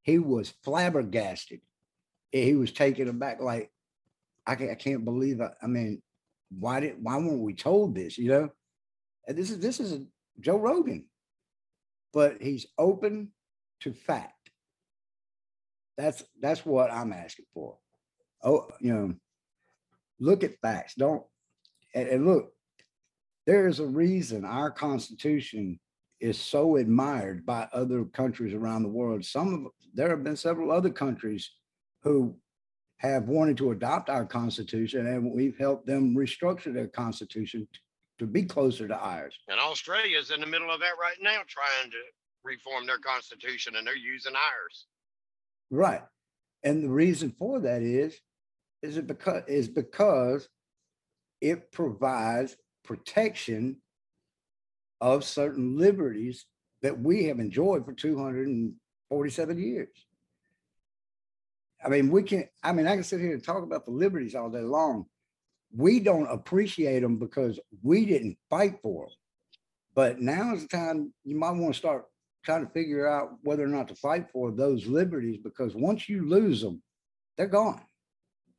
he 0.03 0.19
was 0.19 0.53
flabbergasted. 0.63 1.61
He 2.31 2.55
was 2.55 2.71
taken 2.71 3.07
aback, 3.07 3.41
like, 3.41 3.71
I 4.45 4.55
can't, 4.55 4.71
I 4.71 4.75
can't 4.75 5.05
believe 5.05 5.39
it. 5.39 5.51
I 5.61 5.67
mean, 5.67 6.01
why 6.49 6.79
did 6.79 7.01
why 7.01 7.17
weren't 7.17 7.39
we 7.39 7.53
told 7.53 7.95
this? 7.95 8.17
You 8.17 8.29
know, 8.29 8.49
and 9.27 9.37
this 9.37 9.51
is 9.51 9.59
this 9.59 9.79
is 9.79 10.05
Joe 10.39 10.57
Rogan, 10.57 11.05
but 12.13 12.41
he's 12.41 12.65
open 12.77 13.31
to 13.81 13.93
fact. 13.93 14.49
That's 15.97 16.23
that's 16.39 16.65
what 16.65 16.91
I'm 16.91 17.13
asking 17.13 17.45
for. 17.53 17.77
Oh, 18.43 18.67
you 18.79 18.93
know, 18.93 19.13
look 20.19 20.43
at 20.43 20.59
facts. 20.61 20.95
Don't 20.95 21.23
and, 21.93 22.07
and 22.07 22.25
look, 22.25 22.53
there 23.45 23.67
is 23.67 23.79
a 23.79 23.85
reason 23.85 24.45
our 24.45 24.71
Constitution 24.71 25.79
is 26.19 26.39
so 26.39 26.77
admired 26.77 27.45
by 27.45 27.67
other 27.73 28.05
countries 28.05 28.53
around 28.53 28.83
the 28.83 28.89
world. 28.89 29.25
Some 29.25 29.53
of 29.53 29.71
there 29.93 30.09
have 30.09 30.23
been 30.23 30.37
several 30.37 30.71
other 30.71 30.89
countries 30.89 31.51
who 32.03 32.35
have 32.97 33.27
wanted 33.27 33.57
to 33.57 33.71
adopt 33.71 34.09
our 34.09 34.25
Constitution, 34.25 35.07
and 35.07 35.31
we've 35.31 35.57
helped 35.57 35.87
them 35.87 36.15
restructure 36.15 36.73
their 36.73 36.87
Constitution 36.87 37.67
to 38.21 38.27
be 38.27 38.43
closer 38.43 38.87
to 38.87 38.95
ours. 38.95 39.33
And 39.47 39.59
Australia's 39.59 40.29
in 40.29 40.41
the 40.41 40.45
middle 40.45 40.69
of 40.69 40.79
that 40.79 40.93
right 41.01 41.17
now, 41.23 41.41
trying 41.47 41.89
to 41.89 41.97
reform 42.43 42.85
their 42.85 42.99
constitution, 42.99 43.75
and 43.75 43.85
they're 43.85 43.95
using 43.95 44.33
ours. 44.35 44.85
Right. 45.71 46.03
And 46.63 46.83
the 46.83 46.89
reason 46.89 47.33
for 47.39 47.59
that 47.61 47.81
is, 47.81 48.15
is 48.83 48.97
it 48.97 49.07
because 49.07 49.41
is 49.47 49.67
because 49.67 50.47
it 51.41 51.71
provides 51.71 52.55
protection 52.83 53.77
of 55.01 55.23
certain 55.23 55.79
liberties 55.79 56.45
that 56.83 56.99
we 56.99 57.23
have 57.23 57.39
enjoyed 57.39 57.85
for 57.85 57.93
247 57.93 59.57
years. 59.57 60.05
I 61.83 61.89
mean, 61.89 62.11
we 62.11 62.21
can, 62.21 62.47
I 62.61 62.71
mean, 62.71 62.85
I 62.85 62.93
can 62.93 63.03
sit 63.03 63.19
here 63.19 63.33
and 63.33 63.43
talk 63.43 63.63
about 63.63 63.85
the 63.85 63.91
liberties 63.91 64.35
all 64.35 64.51
day 64.51 64.59
long. 64.59 65.07
We 65.75 65.99
don't 65.99 66.27
appreciate 66.27 66.99
them 67.01 67.17
because 67.17 67.59
we 67.81 68.05
didn't 68.05 68.37
fight 68.49 68.79
for 68.81 69.05
them. 69.05 69.15
But 69.93 70.21
now 70.21 70.53
is 70.53 70.63
the 70.63 70.67
time 70.67 71.13
you 71.23 71.37
might 71.37 71.51
want 71.51 71.73
to 71.73 71.77
start 71.77 72.05
trying 72.43 72.65
to 72.65 72.71
figure 72.71 73.07
out 73.07 73.31
whether 73.43 73.63
or 73.63 73.67
not 73.67 73.87
to 73.89 73.95
fight 73.95 74.29
for 74.31 74.51
those 74.51 74.87
liberties 74.87 75.39
because 75.43 75.75
once 75.75 76.09
you 76.09 76.27
lose 76.27 76.61
them, 76.61 76.81
they're 77.37 77.47
gone. 77.47 77.81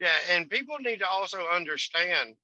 Yeah, 0.01 0.19
and 0.31 0.51
people 0.51 0.77
need 0.81 0.99
to 1.01 1.09
also 1.09 1.47
understand 1.49 2.35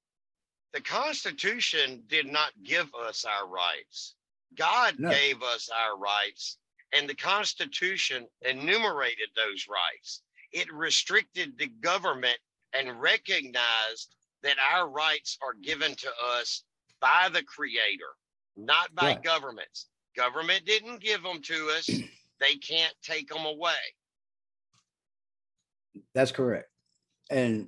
the 0.73 0.81
Constitution 0.81 2.03
did 2.07 2.27
not 2.27 2.51
give 2.63 2.89
us 2.95 3.25
our 3.25 3.47
rights. 3.47 4.15
God 4.55 4.95
no. 4.97 5.09
gave 5.09 5.41
us 5.41 5.69
our 5.69 5.97
rights, 5.97 6.57
and 6.93 7.07
the 7.07 7.15
Constitution 7.15 8.27
enumerated 8.43 9.29
those 9.35 9.67
rights. 9.69 10.21
It 10.51 10.71
restricted 10.71 11.57
the 11.57 11.67
government 11.67 12.37
and 12.73 12.99
recognized 13.01 14.15
that 14.43 14.55
our 14.73 14.89
rights 14.89 15.37
are 15.41 15.53
given 15.61 15.95
to 15.95 16.09
us 16.37 16.63
by 17.01 17.29
the 17.31 17.43
Creator, 17.43 18.09
not 18.57 18.93
by 18.95 19.07
right. 19.13 19.23
governments. 19.23 19.87
Government 20.15 20.65
didn't 20.65 21.01
give 21.01 21.23
them 21.23 21.41
to 21.43 21.73
us. 21.77 21.89
They 22.39 22.55
can't 22.55 22.93
take 23.03 23.27
them 23.27 23.45
away. 23.45 23.73
That's 26.15 26.31
correct. 26.31 26.69
And 27.29 27.67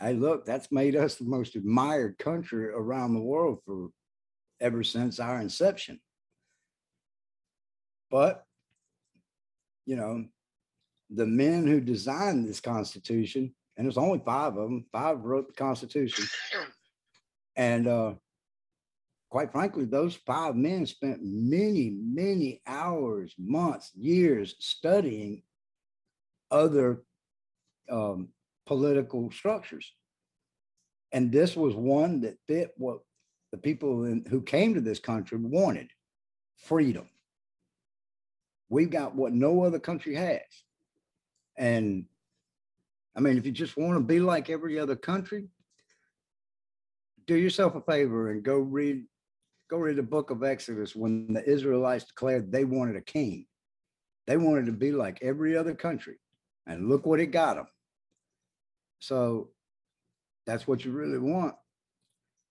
I 0.00 0.10
look, 0.10 0.44
that's 0.44 0.72
made 0.72 0.96
us 0.96 1.14
the 1.14 1.24
most 1.24 1.54
admired 1.54 2.18
country 2.18 2.68
around 2.68 3.14
the 3.14 3.20
world 3.20 3.60
for 3.64 3.90
ever 4.60 4.82
since 4.82 5.20
our 5.20 5.40
inception. 5.40 6.00
But, 8.10 8.44
you 9.86 9.94
know, 9.94 10.24
the 11.10 11.26
men 11.26 11.66
who 11.66 11.80
designed 11.80 12.46
this 12.46 12.60
Constitution, 12.60 13.54
and 13.76 13.86
there's 13.86 13.98
only 13.98 14.20
five 14.24 14.56
of 14.56 14.68
them, 14.68 14.86
five 14.92 15.20
wrote 15.24 15.46
the 15.46 15.54
Constitution. 15.54 16.26
And 17.56 17.86
uh, 17.86 18.14
quite 19.30 19.52
frankly, 19.52 19.84
those 19.84 20.16
five 20.26 20.56
men 20.56 20.86
spent 20.86 21.20
many, 21.22 21.90
many 21.90 22.60
hours, 22.66 23.34
months, 23.38 23.90
years 23.94 24.56
studying 24.58 25.42
other 26.50 27.02
um, 27.90 28.28
political 28.66 29.30
structures. 29.30 29.90
And 31.12 31.32
this 31.32 31.56
was 31.56 31.74
one 31.74 32.20
that 32.20 32.38
fit 32.46 32.72
what 32.76 33.00
the 33.52 33.58
people 33.58 34.04
in, 34.04 34.24
who 34.28 34.42
came 34.42 34.74
to 34.74 34.80
this 34.80 34.98
country 34.98 35.38
wanted 35.38 35.88
freedom. 36.56 37.08
We've 38.68 38.90
got 38.90 39.14
what 39.14 39.32
no 39.32 39.62
other 39.62 39.78
country 39.78 40.14
has. 40.14 40.40
And 41.58 42.06
I 43.16 43.20
mean, 43.20 43.36
if 43.36 43.46
you 43.46 43.52
just 43.52 43.76
want 43.76 43.94
to 43.94 44.04
be 44.04 44.20
like 44.20 44.50
every 44.50 44.78
other 44.78 44.96
country, 44.96 45.48
do 47.26 47.36
yourself 47.36 47.74
a 47.74 47.80
favor 47.80 48.30
and 48.30 48.42
go 48.42 48.58
read 48.58 49.04
Go 49.72 49.78
read 49.78 49.96
the 49.96 50.02
book 50.02 50.28
of 50.28 50.44
Exodus 50.44 50.94
when 50.94 51.32
the 51.32 51.42
Israelites 51.48 52.04
declared 52.04 52.52
they 52.52 52.66
wanted 52.66 52.94
a 52.94 53.00
king. 53.00 53.46
They 54.26 54.36
wanted 54.36 54.66
to 54.66 54.72
be 54.72 54.92
like 54.92 55.20
every 55.22 55.56
other 55.56 55.74
country. 55.74 56.16
And 56.66 56.90
look 56.90 57.06
what 57.06 57.20
it 57.20 57.28
got 57.28 57.56
them. 57.56 57.68
So 58.98 59.48
that's 60.44 60.68
what 60.68 60.84
you 60.84 60.92
really 60.92 61.18
want. 61.18 61.54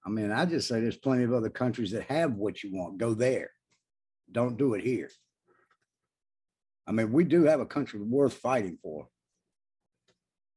I 0.03 0.09
mean, 0.09 0.31
I 0.31 0.45
just 0.45 0.67
say 0.67 0.81
there's 0.81 0.97
plenty 0.97 1.23
of 1.23 1.31
other 1.31 1.51
countries 1.51 1.91
that 1.91 2.09
have 2.09 2.33
what 2.33 2.63
you 2.63 2.73
want. 2.73 2.97
Go 2.97 3.13
there. 3.13 3.51
Don't 4.31 4.57
do 4.57 4.73
it 4.73 4.83
here. 4.83 5.11
I 6.87 6.91
mean, 6.91 7.11
we 7.11 7.23
do 7.23 7.43
have 7.43 7.59
a 7.59 7.67
country 7.67 8.01
worth 8.01 8.33
fighting 8.33 8.79
for. 8.81 9.07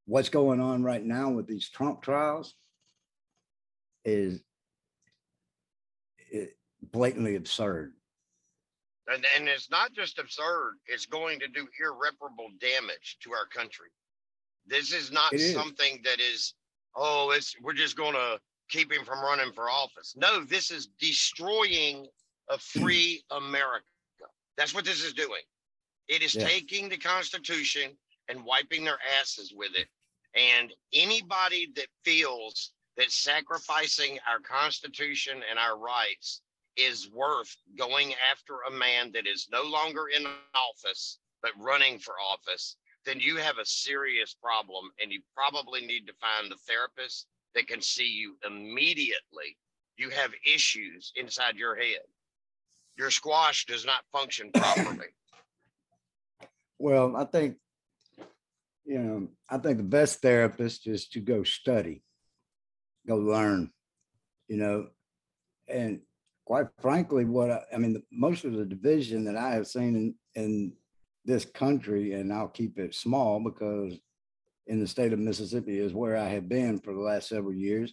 What's 0.06 0.28
going 0.28 0.60
on 0.60 0.82
right 0.82 1.04
now 1.04 1.30
with 1.30 1.46
these 1.46 1.68
Trump 1.70 2.02
trials 2.02 2.54
is 4.04 4.40
blatantly 6.92 7.36
absurd. 7.36 7.94
And, 9.08 9.24
and 9.36 9.48
it's 9.48 9.70
not 9.70 9.92
just 9.92 10.18
absurd, 10.18 10.74
it's 10.86 11.06
going 11.06 11.38
to 11.40 11.48
do 11.48 11.66
irreparable 11.80 12.48
damage 12.60 13.18
to 13.22 13.32
our 13.32 13.46
country. 13.46 13.88
This 14.66 14.92
is 14.92 15.12
not 15.12 15.32
it 15.34 15.52
something 15.52 16.00
that 16.04 16.20
is, 16.20 16.54
oh, 16.96 17.32
it's 17.36 17.54
we're 17.62 17.74
just 17.74 17.96
going 17.96 18.14
to 18.14 18.38
keep 18.70 18.90
him 18.90 19.04
from 19.04 19.20
running 19.20 19.52
for 19.52 19.68
office. 19.68 20.14
No, 20.16 20.44
this 20.44 20.70
is 20.70 20.88
destroying 20.98 22.06
a 22.50 22.58
free 22.58 23.22
America. 23.30 23.84
That's 24.56 24.74
what 24.74 24.84
this 24.84 25.04
is 25.04 25.12
doing. 25.12 25.42
It 26.08 26.22
is 26.22 26.34
yeah. 26.34 26.46
taking 26.46 26.88
the 26.88 26.96
Constitution 26.96 27.90
and 28.28 28.44
wiping 28.44 28.84
their 28.84 28.98
asses 29.20 29.52
with 29.56 29.72
it. 29.74 29.88
And 30.34 30.72
anybody 30.92 31.72
that 31.76 31.86
feels 32.04 32.72
that 32.96 33.10
sacrificing 33.10 34.18
our 34.28 34.40
Constitution 34.40 35.42
and 35.48 35.58
our 35.58 35.78
rights 35.78 36.42
is 36.76 37.10
worth 37.10 37.56
going 37.76 38.14
after 38.30 38.54
a 38.66 38.70
man 38.70 39.10
that 39.12 39.26
is 39.26 39.48
no 39.50 39.62
longer 39.62 40.06
in 40.16 40.26
office 40.54 41.18
but 41.42 41.52
running 41.58 41.98
for 41.98 42.14
office, 42.32 42.76
then 43.04 43.20
you 43.20 43.36
have 43.36 43.58
a 43.58 43.66
serious 43.66 44.34
problem 44.34 44.90
and 45.00 45.12
you 45.12 45.20
probably 45.34 45.86
need 45.86 46.06
to 46.06 46.14
find 46.14 46.52
a 46.52 46.56
therapist 46.66 47.26
that 47.54 47.68
can 47.68 47.80
see 47.80 48.08
you 48.08 48.36
immediately. 48.46 49.56
You 49.96 50.10
have 50.10 50.32
issues 50.44 51.12
inside 51.14 51.56
your 51.56 51.76
head. 51.76 52.02
Your 52.96 53.10
squash 53.10 53.66
does 53.66 53.84
not 53.84 54.04
function 54.12 54.50
properly. 54.52 55.06
Well, 56.78 57.16
I 57.16 57.24
think, 57.24 57.56
you 58.84 58.98
know, 58.98 59.28
I 59.48 59.58
think 59.58 59.78
the 59.78 59.84
best 59.84 60.20
therapist 60.20 60.86
is 60.86 61.08
to 61.08 61.20
go 61.20 61.42
study, 61.42 62.02
go 63.06 63.16
learn, 63.16 63.70
you 64.48 64.56
know, 64.56 64.88
and 65.68 66.00
quite 66.44 66.66
frankly, 66.80 67.24
what 67.24 67.50
I, 67.50 67.62
I 67.72 67.78
mean, 67.78 67.94
the, 67.94 68.02
most 68.12 68.44
of 68.44 68.52
the 68.52 68.64
division 68.64 69.24
that 69.24 69.36
I 69.36 69.52
have 69.54 69.66
seen 69.66 69.96
in, 69.96 70.42
in 70.42 70.72
this 71.24 71.44
country, 71.44 72.12
and 72.12 72.32
I'll 72.32 72.48
keep 72.48 72.78
it 72.78 72.94
small 72.94 73.40
because 73.40 73.98
in 74.66 74.80
the 74.80 74.86
state 74.86 75.12
of 75.12 75.18
Mississippi 75.18 75.78
is 75.78 75.94
where 75.94 76.16
I 76.16 76.28
have 76.28 76.48
been 76.48 76.78
for 76.80 76.94
the 76.94 77.00
last 77.00 77.28
several 77.28 77.54
years. 77.54 77.92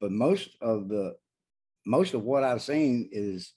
But 0.00 0.10
most 0.10 0.50
of 0.60 0.88
the 0.88 1.14
most 1.84 2.14
of 2.14 2.22
what 2.22 2.44
I've 2.44 2.62
seen 2.62 3.08
is 3.12 3.52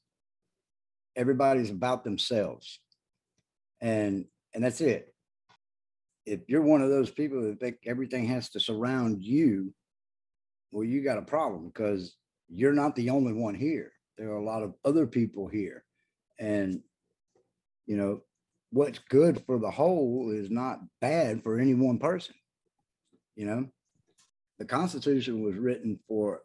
everybody's 1.16 1.70
about 1.70 2.04
themselves. 2.04 2.80
And 3.82 4.26
and 4.54 4.64
that's 4.64 4.82
it. 4.82 5.15
If 6.26 6.42
you're 6.48 6.62
one 6.62 6.82
of 6.82 6.90
those 6.90 7.12
people 7.12 7.42
that 7.44 7.60
think 7.60 7.78
everything 7.86 8.26
has 8.28 8.50
to 8.50 8.60
surround 8.60 9.24
you, 9.24 9.74
well, 10.72 10.84
you 10.84 11.04
got 11.04 11.18
a 11.18 11.24
problem 11.24 11.68
because 11.68 12.16
you're 12.50 12.74
not 12.74 12.96
the 12.96 13.10
only 13.10 13.34
one 13.34 13.56
here. 13.56 13.92
There 14.18 14.32
are 14.32 14.38
a 14.38 14.46
lot 14.46 14.64
of 14.64 14.74
other 14.84 15.06
people 15.06 15.48
here. 15.48 15.84
And, 16.40 16.82
you 17.86 17.98
know, 17.98 18.22
what's 18.72 19.00
good 19.10 19.44
for 19.46 19.60
the 19.60 19.72
whole 19.72 20.32
is 20.32 20.50
not 20.50 20.80
bad 21.00 21.44
for 21.44 21.60
any 21.60 21.74
one 21.74 22.00
person. 22.00 22.36
You 23.36 23.46
know, 23.46 23.68
the 24.60 24.66
Constitution 24.66 25.44
was 25.44 25.56
written 25.56 26.00
for 26.08 26.42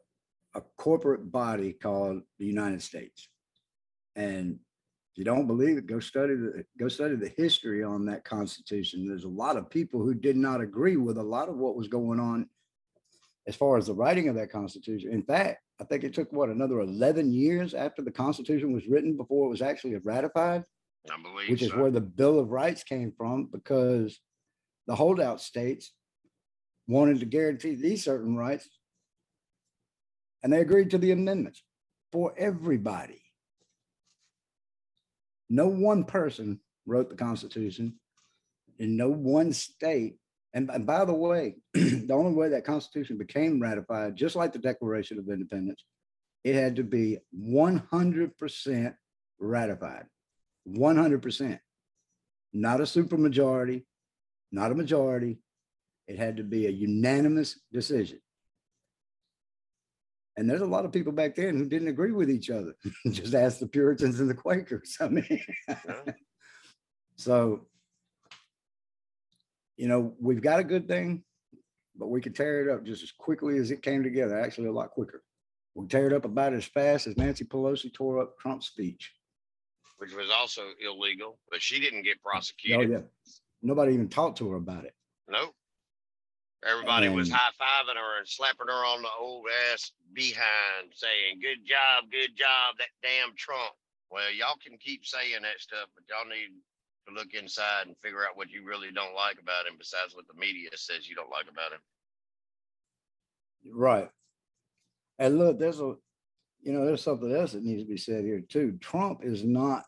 a 0.55 0.63
corporate 0.77 1.31
body 1.31 1.73
called 1.73 2.23
the 2.39 2.47
United 2.47 2.83
States. 2.83 3.29
And 4.17 4.59
you 5.21 5.25
don't 5.27 5.47
believe 5.47 5.77
it, 5.77 5.87
go 5.87 6.01
study 6.01 6.35
the 6.35 6.65
go 6.79 6.89
study 6.89 7.15
the 7.15 7.31
history 7.37 7.85
on 7.85 8.07
that 8.07 8.25
Constitution. 8.25 9.07
There's 9.07 9.25
a 9.25 9.29
lot 9.29 9.59
of 9.59 9.69
people 9.69 10.01
who 10.01 10.15
did 10.15 10.35
not 10.35 10.63
agree 10.63 10.97
with 10.97 11.19
a 11.19 11.23
lot 11.23 11.51
of 11.51 11.59
what 11.59 11.77
was 11.77 11.89
going 11.89 12.19
on 12.19 12.49
as 13.47 13.55
far 13.55 13.77
as 13.77 13.87
the 13.87 13.93
writing 13.93 14.31
of 14.31 14.35
that 14.37 14.51
Constitution. 14.51 15.13
In 15.13 15.23
fact, 15.23 15.61
I 15.79 15.85
think 15.85 16.05
it 16.05 16.15
took 16.15 16.33
what 16.33 16.49
another 16.49 16.81
11 16.81 17.35
years 17.35 17.75
after 17.75 18.01
the 18.01 18.11
Constitution 18.11 18.73
was 18.73 18.87
written 18.87 19.19
before 19.19 19.45
it 19.45 19.51
was 19.51 19.61
actually 19.61 19.95
ratified. 19.99 20.65
I 21.11 21.23
believe, 21.23 21.51
which 21.51 21.61
is 21.61 21.75
where 21.75 21.91
the 21.91 22.01
Bill 22.01 22.39
of 22.39 22.51
Rights 22.51 22.83
came 22.83 23.13
from, 23.15 23.51
because 23.53 24.19
the 24.87 24.95
holdout 24.95 25.43
states 25.43 25.93
wanted 26.89 27.21
to 27.21 27.27
guarantee 27.27 27.75
these 27.75 28.03
certain 28.03 28.37
rights. 28.37 28.71
And 30.43 30.51
they 30.51 30.63
agreed 30.63 30.93
to 30.93 30.99
the 30.99 31.13
amendments 31.13 31.63
for 32.11 32.33
everybody. 32.39 33.21
No 35.51 35.67
one 35.67 36.05
person 36.05 36.61
wrote 36.87 37.11
the 37.11 37.17
Constitution 37.17 37.97
in 38.79 38.97
no 38.97 39.11
one 39.11 39.53
state. 39.53 40.17
And, 40.55 40.71
and 40.71 40.87
by 40.87 41.05
the 41.05 41.15
way, 41.15 41.57
the 41.75 42.13
only 42.13 42.33
way 42.33 42.49
that 42.49 42.65
Constitution 42.65 43.19
became 43.19 43.61
ratified, 43.61 44.17
just 44.17 44.37
like 44.37 44.53
the 44.53 44.59
Declaration 44.59 45.19
of 45.19 45.29
Independence, 45.29 45.85
it 46.45 46.55
had 46.55 46.77
to 46.77 46.85
be 46.85 47.19
100% 47.39 48.95
ratified. 49.39 50.07
100%. 50.69 51.59
Not 52.53 52.81
a 52.81 52.85
supermajority, 52.85 53.85
not 54.51 54.73
a 54.73 54.75
majority. 54.75 55.39
It 56.09 56.19
had 56.19 56.39
to 56.39 56.43
be 56.43 56.67
a 56.67 56.71
unanimous 56.71 57.61
decision. 57.73 58.21
And 60.41 60.49
there's 60.49 60.63
a 60.63 60.67
lot 60.67 60.87
of 60.87 60.93
people 60.93 61.13
back 61.13 61.35
then 61.35 61.55
who 61.55 61.67
didn't 61.67 61.89
agree 61.89 62.13
with 62.13 62.31
each 62.31 62.49
other. 62.49 62.75
Just 63.11 63.35
ask 63.35 63.59
the 63.59 63.67
Puritans 63.67 64.21
and 64.21 64.31
the 64.31 64.35
Quakers. 64.35 64.97
I 64.99 65.09
mean, 65.09 65.45
so, 67.17 67.67
you 69.77 69.87
know, 69.87 70.15
we've 70.19 70.41
got 70.41 70.59
a 70.59 70.65
good 70.65 70.89
thing, 70.89 71.25
but 71.95 72.09
we 72.09 72.23
could 72.23 72.35
tear 72.35 72.63
it 72.63 72.73
up 72.73 72.85
just 72.85 73.03
as 73.03 73.13
quickly 73.13 73.59
as 73.59 73.71
it 73.71 73.83
came 73.83 74.03
together, 74.03 74.41
actually, 74.41 74.69
a 74.69 74.73
lot 74.73 74.93
quicker. 74.93 75.23
We 75.75 75.87
tear 75.89 76.07
it 76.07 76.15
up 76.15 76.25
about 76.25 76.55
as 76.55 76.65
fast 76.65 77.07
as 77.07 77.19
Nancy 77.19 77.45
Pelosi 77.45 77.93
tore 77.93 78.23
up 78.23 78.39
Trump's 78.39 78.67
speech. 78.69 79.13
Which 79.99 80.15
was 80.15 80.31
also 80.35 80.63
illegal, 80.83 81.39
but 81.51 81.61
she 81.61 81.79
didn't 81.81 82.05
get 82.05 82.17
Oh, 82.25 82.31
prosecuted. 82.31 82.91
yeah. 82.91 83.33
Nobody 83.61 83.93
even 83.93 84.09
talked 84.09 84.39
to 84.39 84.49
her 84.53 84.57
about 84.57 84.87
it. 84.87 84.95
Nope. 85.29 85.55
Everybody 86.67 87.09
was 87.09 87.31
high 87.31 87.53
fiving 87.57 87.97
her 87.97 88.19
and 88.19 88.29
slapping 88.29 88.69
her 88.69 88.85
on 88.85 89.01
the 89.01 89.09
old 89.19 89.47
ass 89.73 89.93
behind, 90.13 90.93
saying, 90.93 91.41
Good 91.41 91.65
job, 91.65 92.11
good 92.13 92.37
job, 92.37 92.77
that 92.79 92.93
damn 93.03 93.35
Trump. 93.37 93.73
Well, 94.11 94.31
y'all 94.31 94.61
can 94.65 94.77
keep 94.77 95.07
saying 95.07 95.41
that 95.43 95.61
stuff, 95.61 95.89
but 95.95 96.05
y'all 96.11 96.29
need 96.29 96.53
to 97.09 97.15
look 97.15 97.33
inside 97.33 97.87
and 97.87 97.97
figure 97.99 98.25
out 98.25 98.37
what 98.37 98.51
you 98.51 98.65
really 98.65 98.93
don't 98.93 99.15
like 99.15 99.41
about 99.41 99.67
him, 99.67 99.77
besides 99.79 100.15
what 100.15 100.27
the 100.29 100.39
media 100.39 100.69
says 100.75 101.09
you 101.09 101.15
don't 101.15 101.31
like 101.31 101.47
about 101.51 101.73
him. 101.73 101.81
Right. 103.73 104.11
And 105.19 105.39
look, 105.39 105.59
there's 105.59 105.81
a, 105.81 105.95
you 106.63 106.73
know, 106.73 106.85
there's 106.85 107.03
something 107.03 107.35
else 107.35 107.53
that 107.53 107.65
needs 107.65 107.83
to 107.83 107.89
be 107.89 107.97
said 107.97 108.25
here 108.25 108.41
too. 108.41 108.79
Trump 108.81 109.21
is 109.23 109.45
not 109.45 109.85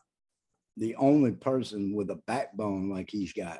the 0.77 0.95
only 0.95 1.31
person 1.31 1.93
with 1.93 2.09
a 2.09 2.21
backbone 2.27 2.89
like 2.89 3.09
he's 3.09 3.33
got. 3.33 3.59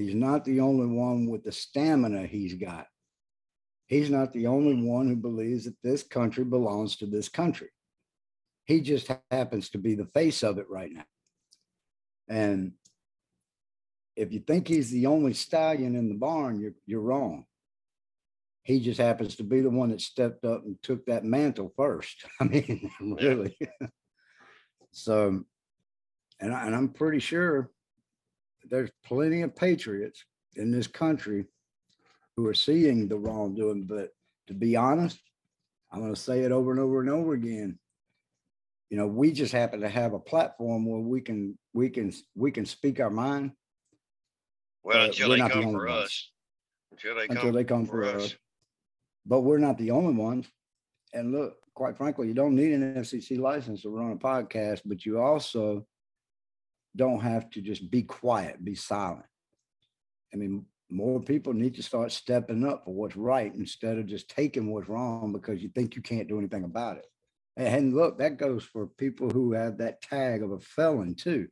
He's 0.00 0.14
not 0.14 0.44
the 0.44 0.60
only 0.60 0.86
one 0.86 1.26
with 1.26 1.44
the 1.44 1.52
stamina 1.52 2.26
he's 2.26 2.54
got. 2.54 2.86
He's 3.86 4.10
not 4.10 4.32
the 4.32 4.46
only 4.46 4.82
one 4.82 5.08
who 5.08 5.16
believes 5.16 5.64
that 5.64 5.76
this 5.82 6.02
country 6.02 6.44
belongs 6.44 6.96
to 6.96 7.06
this 7.06 7.28
country. 7.28 7.70
He 8.64 8.80
just 8.80 9.10
happens 9.30 9.70
to 9.70 9.78
be 9.78 9.94
the 9.94 10.06
face 10.06 10.42
of 10.42 10.58
it 10.58 10.68
right 10.68 10.92
now. 10.92 11.04
And 12.28 12.72
if 14.16 14.32
you 14.32 14.40
think 14.40 14.68
he's 14.68 14.90
the 14.90 15.06
only 15.06 15.34
stallion 15.34 15.96
in 15.96 16.08
the 16.08 16.14
barn, 16.14 16.60
you're, 16.60 16.74
you're 16.86 17.00
wrong 17.00 17.46
he 18.62 18.80
just 18.80 19.00
happens 19.00 19.36
to 19.36 19.42
be 19.42 19.60
the 19.60 19.70
one 19.70 19.90
that 19.90 20.00
stepped 20.00 20.44
up 20.44 20.64
and 20.64 20.80
took 20.82 21.04
that 21.06 21.24
mantle 21.24 21.72
first. 21.76 22.24
I 22.40 22.44
mean, 22.44 22.90
really. 23.00 23.56
so, 24.92 25.44
and, 26.38 26.54
I, 26.54 26.66
and 26.66 26.74
I'm 26.74 26.90
pretty 26.90 27.18
sure 27.18 27.70
there's 28.68 28.90
plenty 29.04 29.42
of 29.42 29.56
patriots 29.56 30.24
in 30.56 30.70
this 30.70 30.86
country 30.86 31.46
who 32.36 32.46
are 32.46 32.54
seeing 32.54 33.08
the 33.08 33.18
wrongdoing. 33.18 33.84
But 33.84 34.10
to 34.48 34.54
be 34.54 34.76
honest, 34.76 35.18
I'm 35.92 36.00
going 36.00 36.14
to 36.14 36.20
say 36.20 36.40
it 36.40 36.52
over 36.52 36.70
and 36.70 36.80
over 36.80 37.00
and 37.00 37.10
over 37.10 37.32
again. 37.32 37.78
You 38.90 38.96
know, 38.96 39.06
we 39.06 39.32
just 39.32 39.52
happen 39.52 39.80
to 39.80 39.88
have 39.88 40.12
a 40.14 40.18
platform 40.18 40.84
where 40.84 41.00
we 41.00 41.20
can 41.20 41.56
we 41.72 41.90
can 41.90 42.12
we 42.34 42.50
can 42.50 42.66
speak 42.66 42.98
our 42.98 43.10
mind 43.10 43.52
Well, 44.82 45.04
until 45.04 45.30
they 45.30 45.36
not 45.36 45.52
the 45.52 45.62
come 45.62 45.72
for 45.72 45.86
ones. 45.86 46.04
us. 46.04 46.30
Until 46.90 47.14
they 47.14 47.22
until 47.22 47.42
come, 47.42 47.52
they 47.52 47.64
come 47.64 47.86
for 47.86 48.04
us. 48.04 48.34
But 49.26 49.42
we're 49.42 49.58
not 49.58 49.78
the 49.78 49.92
only 49.92 50.14
ones. 50.14 50.48
And 51.12 51.30
look, 51.30 51.54
quite 51.74 51.96
frankly, 51.96 52.26
you 52.28 52.34
don't 52.34 52.56
need 52.56 52.72
an 52.72 52.94
FCC 52.94 53.38
license 53.38 53.82
to 53.82 53.90
run 53.90 54.12
a 54.12 54.16
podcast, 54.16 54.80
but 54.84 55.06
you 55.06 55.20
also 55.20 55.86
don't 56.96 57.20
have 57.20 57.50
to 57.50 57.60
just 57.60 57.90
be 57.90 58.02
quiet, 58.02 58.64
be 58.64 58.74
silent. 58.74 59.26
I 60.32 60.36
mean, 60.36 60.64
more 60.90 61.20
people 61.20 61.52
need 61.52 61.74
to 61.76 61.82
start 61.82 62.12
stepping 62.12 62.66
up 62.66 62.84
for 62.84 62.94
what's 62.94 63.16
right 63.16 63.54
instead 63.54 63.98
of 63.98 64.06
just 64.06 64.28
taking 64.28 64.70
what's 64.70 64.88
wrong 64.88 65.32
because 65.32 65.62
you 65.62 65.68
think 65.68 65.94
you 65.94 66.02
can't 66.02 66.28
do 66.28 66.38
anything 66.38 66.64
about 66.64 66.96
it. 66.96 67.06
And 67.56 67.94
look, 67.94 68.18
that 68.18 68.38
goes 68.38 68.64
for 68.64 68.86
people 68.86 69.30
who 69.30 69.52
have 69.52 69.78
that 69.78 70.02
tag 70.02 70.42
of 70.42 70.52
a 70.52 70.60
felon 70.60 71.14
too. 71.14 71.48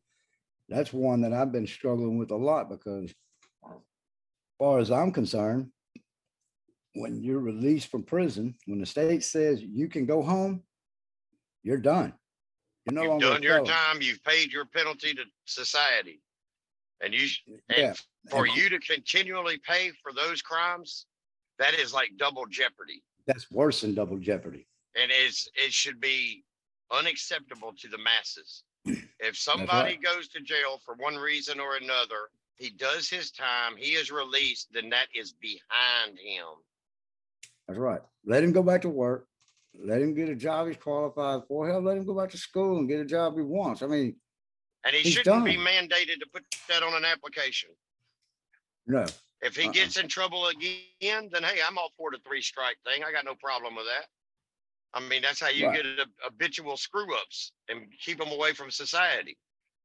That's 0.69 0.93
one 0.93 1.23
that 1.23 1.33
I've 1.33 1.53
been 1.53 1.67
struggling 1.67 2.19
with 2.19 2.31
a 2.31 2.37
lot 2.37 2.69
because, 2.69 3.11
as 3.65 3.77
far 4.59 4.79
as 4.79 4.91
I'm 4.91 5.13
concerned, 5.13 5.71
when 6.95 7.23
you're 7.23 7.41
released 7.41 7.91
from 7.91 8.03
prison, 8.03 8.55
when 8.67 8.81
the 8.81 8.87
state 8.87 9.23
says 9.23 9.63
you 9.63 9.89
can 9.89 10.05
go 10.05 10.23
home, 10.23 10.63
you're 11.63 11.79
done. 11.79 12.13
You're 12.89 12.95
no 12.95 13.03
You've 13.03 13.11
longer 13.11 13.27
done 13.27 13.43
your 13.43 13.65
time. 13.65 14.01
You've 14.01 14.23
paid 14.25 14.53
your 14.53 14.65
penalty 14.65 15.15
to 15.15 15.25
society. 15.45 16.21
And 17.01 17.15
you, 17.15 17.29
and 17.69 17.79
Yeah. 17.79 17.95
for 18.31 18.47
and 18.47 18.57
you 18.57 18.69
to 18.71 18.79
continually 18.79 19.59
pay 19.59 19.93
for 20.03 20.13
those 20.13 20.43
crimes, 20.43 21.07
that 21.59 21.75
is 21.75 21.93
like 21.93 22.17
double 22.17 22.47
jeopardy. 22.47 23.03
That's 23.27 23.51
worse 23.51 23.83
than 23.83 23.95
double 23.95 24.19
jeopardy. 24.19 24.67
And 24.97 25.11
it's, 25.13 25.49
it 25.55 25.73
should 25.73 26.01
be 26.01 26.45
unacceptable 26.91 27.75
to 27.79 27.89
the 27.89 27.99
masses. 27.99 28.65
If 29.21 29.37
somebody 29.37 29.95
right. 29.95 30.03
goes 30.03 30.29
to 30.29 30.41
jail 30.41 30.81
for 30.85 30.95
one 30.95 31.17
reason 31.17 31.59
or 31.59 31.75
another, 31.75 32.31
he 32.57 32.71
does 32.71 33.09
his 33.09 33.33
time, 33.33 33.77
he 33.77 33.95
is 33.95 34.13
released, 34.13 34.69
then 34.73 34.89
that 34.91 35.09
is 35.13 35.33
behind 35.33 36.19
him. 36.19 36.47
That's 37.67 37.81
right. 37.81 38.01
Let 38.25 38.45
him 38.45 38.53
go 38.53 38.63
back 38.63 38.83
to 38.83 38.89
work. 38.89 39.27
Let 39.75 40.03
him 40.03 40.15
get 40.15 40.29
a 40.29 40.35
job 40.35 40.67
he's 40.67 40.77
qualified 40.77 41.43
for. 41.47 41.69
Hell, 41.69 41.81
let 41.81 41.97
him 41.97 42.05
go 42.05 42.15
back 42.15 42.31
to 42.31 42.39
school 42.39 42.79
and 42.79 42.89
get 42.89 43.01
a 43.01 43.05
job 43.05 43.37
he 43.37 43.43
wants. 43.43 43.83
I 43.83 43.87
mean, 43.87 44.17
And 44.85 44.95
he 44.95 45.09
shouldn't 45.11 45.45
be 45.45 45.57
mandated 45.57 46.19
to 46.21 46.27
put 46.33 46.45
that 46.69 46.83
on 46.83 46.95
an 46.95 47.05
application. 47.05 47.71
no, 48.87 49.05
If 49.41 49.55
he 49.57 49.65
Uh-uh. 49.65 49.73
gets 49.73 49.97
in 49.99 50.09
trouble 50.09 50.49
again, 50.49 51.29
then 51.31 51.43
hey, 51.45 51.61
I'm 51.67 51.79
all 51.79 51.91
for 51.97 52.11
the 52.11 52.19
three 52.27 52.43
strike 52.43 52.79
thing. 52.85 53.05
I 53.05 53.13
got 53.13 53.25
no 53.25 53.35
problem 53.35 53.77
with 53.77 53.87
that. 53.87 54.07
I 54.95 55.01
mean, 55.07 55.23
that's 55.23 55.39
how 55.39 55.49
you 55.49 55.67
Right. 55.67 55.83
get 55.83 56.09
habitual 56.21 56.77
screw 56.77 57.15
ups 57.15 57.53
and 57.69 57.87
keep 58.01 58.19
them 58.19 58.33
away 58.33 58.55
from 58.55 58.71
society. 58.71 59.37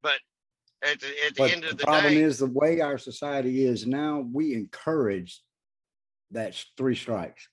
But 0.01 0.19
at 0.81 0.99
the, 1.01 1.07
at 1.25 1.35
the 1.35 1.41
but 1.41 1.51
end 1.51 1.65
of 1.65 1.77
the 1.77 1.83
problem 1.85 2.13
day, 2.13 2.21
is 2.21 2.39
the 2.39 2.47
way 2.47 2.79
our 2.81 2.97
society 2.97 3.65
is 3.65 3.85
now, 3.85 4.21
we 4.21 4.53
encourage 4.53 5.41
that 6.31 6.55
three 6.77 6.95
strikes 6.95 7.47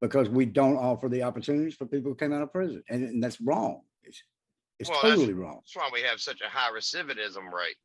because 0.00 0.28
we 0.28 0.44
don't 0.46 0.76
offer 0.76 1.08
the 1.08 1.22
opportunities 1.22 1.74
for 1.74 1.86
people 1.86 2.10
who 2.10 2.14
came 2.16 2.32
out 2.32 2.42
of 2.42 2.52
prison. 2.52 2.82
And, 2.88 3.04
and 3.04 3.22
that's 3.22 3.40
wrong. 3.40 3.82
It's, 4.04 4.22
it's 4.78 4.88
Well, 4.90 5.00
that's- 5.02 5.18
totally 5.18 5.34
wrong. 5.34 5.60
that's 5.64 5.76
why 5.76 5.90
we 5.92 6.02
have 6.02 6.20
such 6.20 6.40
a 6.40 6.48
high 6.48 6.70
recidivism 6.70 7.52
rate. 7.52 7.76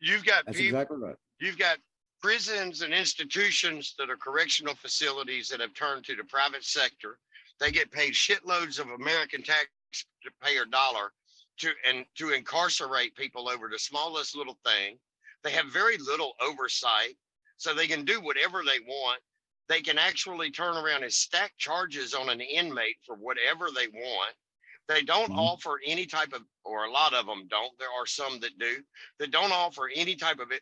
You've 0.00 0.24
got 0.24 0.44
That's 0.46 0.58
people, 0.58 0.78
exactly 0.78 0.96
right. 0.98 1.16
you've 1.40 1.58
got 1.58 1.78
prisons 2.20 2.82
and 2.82 2.92
institutions 2.92 3.94
that 3.98 4.10
are 4.10 4.16
correctional 4.16 4.74
facilities 4.74 5.48
that 5.48 5.60
have 5.60 5.74
turned 5.74 6.04
to 6.06 6.16
the 6.16 6.24
private 6.24 6.64
sector. 6.64 7.18
They 7.60 7.70
get 7.70 7.90
paid 7.92 8.12
shitloads 8.14 8.80
of 8.80 8.88
American 8.88 9.42
taxpayer 9.42 10.64
dollar 10.64 11.12
to 11.58 11.70
and 11.88 12.04
to 12.16 12.30
incarcerate 12.30 13.14
people 13.14 13.48
over 13.48 13.68
the 13.68 13.78
smallest 13.78 14.36
little 14.36 14.58
thing. 14.64 14.98
They 15.44 15.50
have 15.52 15.66
very 15.66 15.98
little 15.98 16.32
oversight, 16.40 17.16
so 17.56 17.72
they 17.74 17.86
can 17.86 18.04
do 18.04 18.20
whatever 18.20 18.62
they 18.64 18.80
want. 18.86 19.20
They 19.72 19.80
can 19.80 19.96
actually 19.96 20.50
turn 20.50 20.76
around 20.76 21.02
and 21.02 21.10
stack 21.10 21.54
charges 21.56 22.12
on 22.12 22.28
an 22.28 22.42
inmate 22.42 22.98
for 23.06 23.16
whatever 23.16 23.70
they 23.70 23.88
want. 23.88 24.34
They 24.86 25.00
don't 25.00 25.30
Mhm. 25.30 25.38
offer 25.38 25.80
any 25.86 26.04
type 26.04 26.34
of, 26.34 26.46
or 26.62 26.84
a 26.84 26.90
lot 26.90 27.14
of 27.14 27.24
them 27.24 27.48
don't. 27.48 27.78
There 27.78 27.90
are 27.90 28.06
some 28.06 28.38
that 28.40 28.58
do 28.58 28.84
that 29.16 29.30
don't 29.30 29.50
offer 29.50 29.88
any 29.88 30.14
type 30.14 30.40
of 30.40 30.52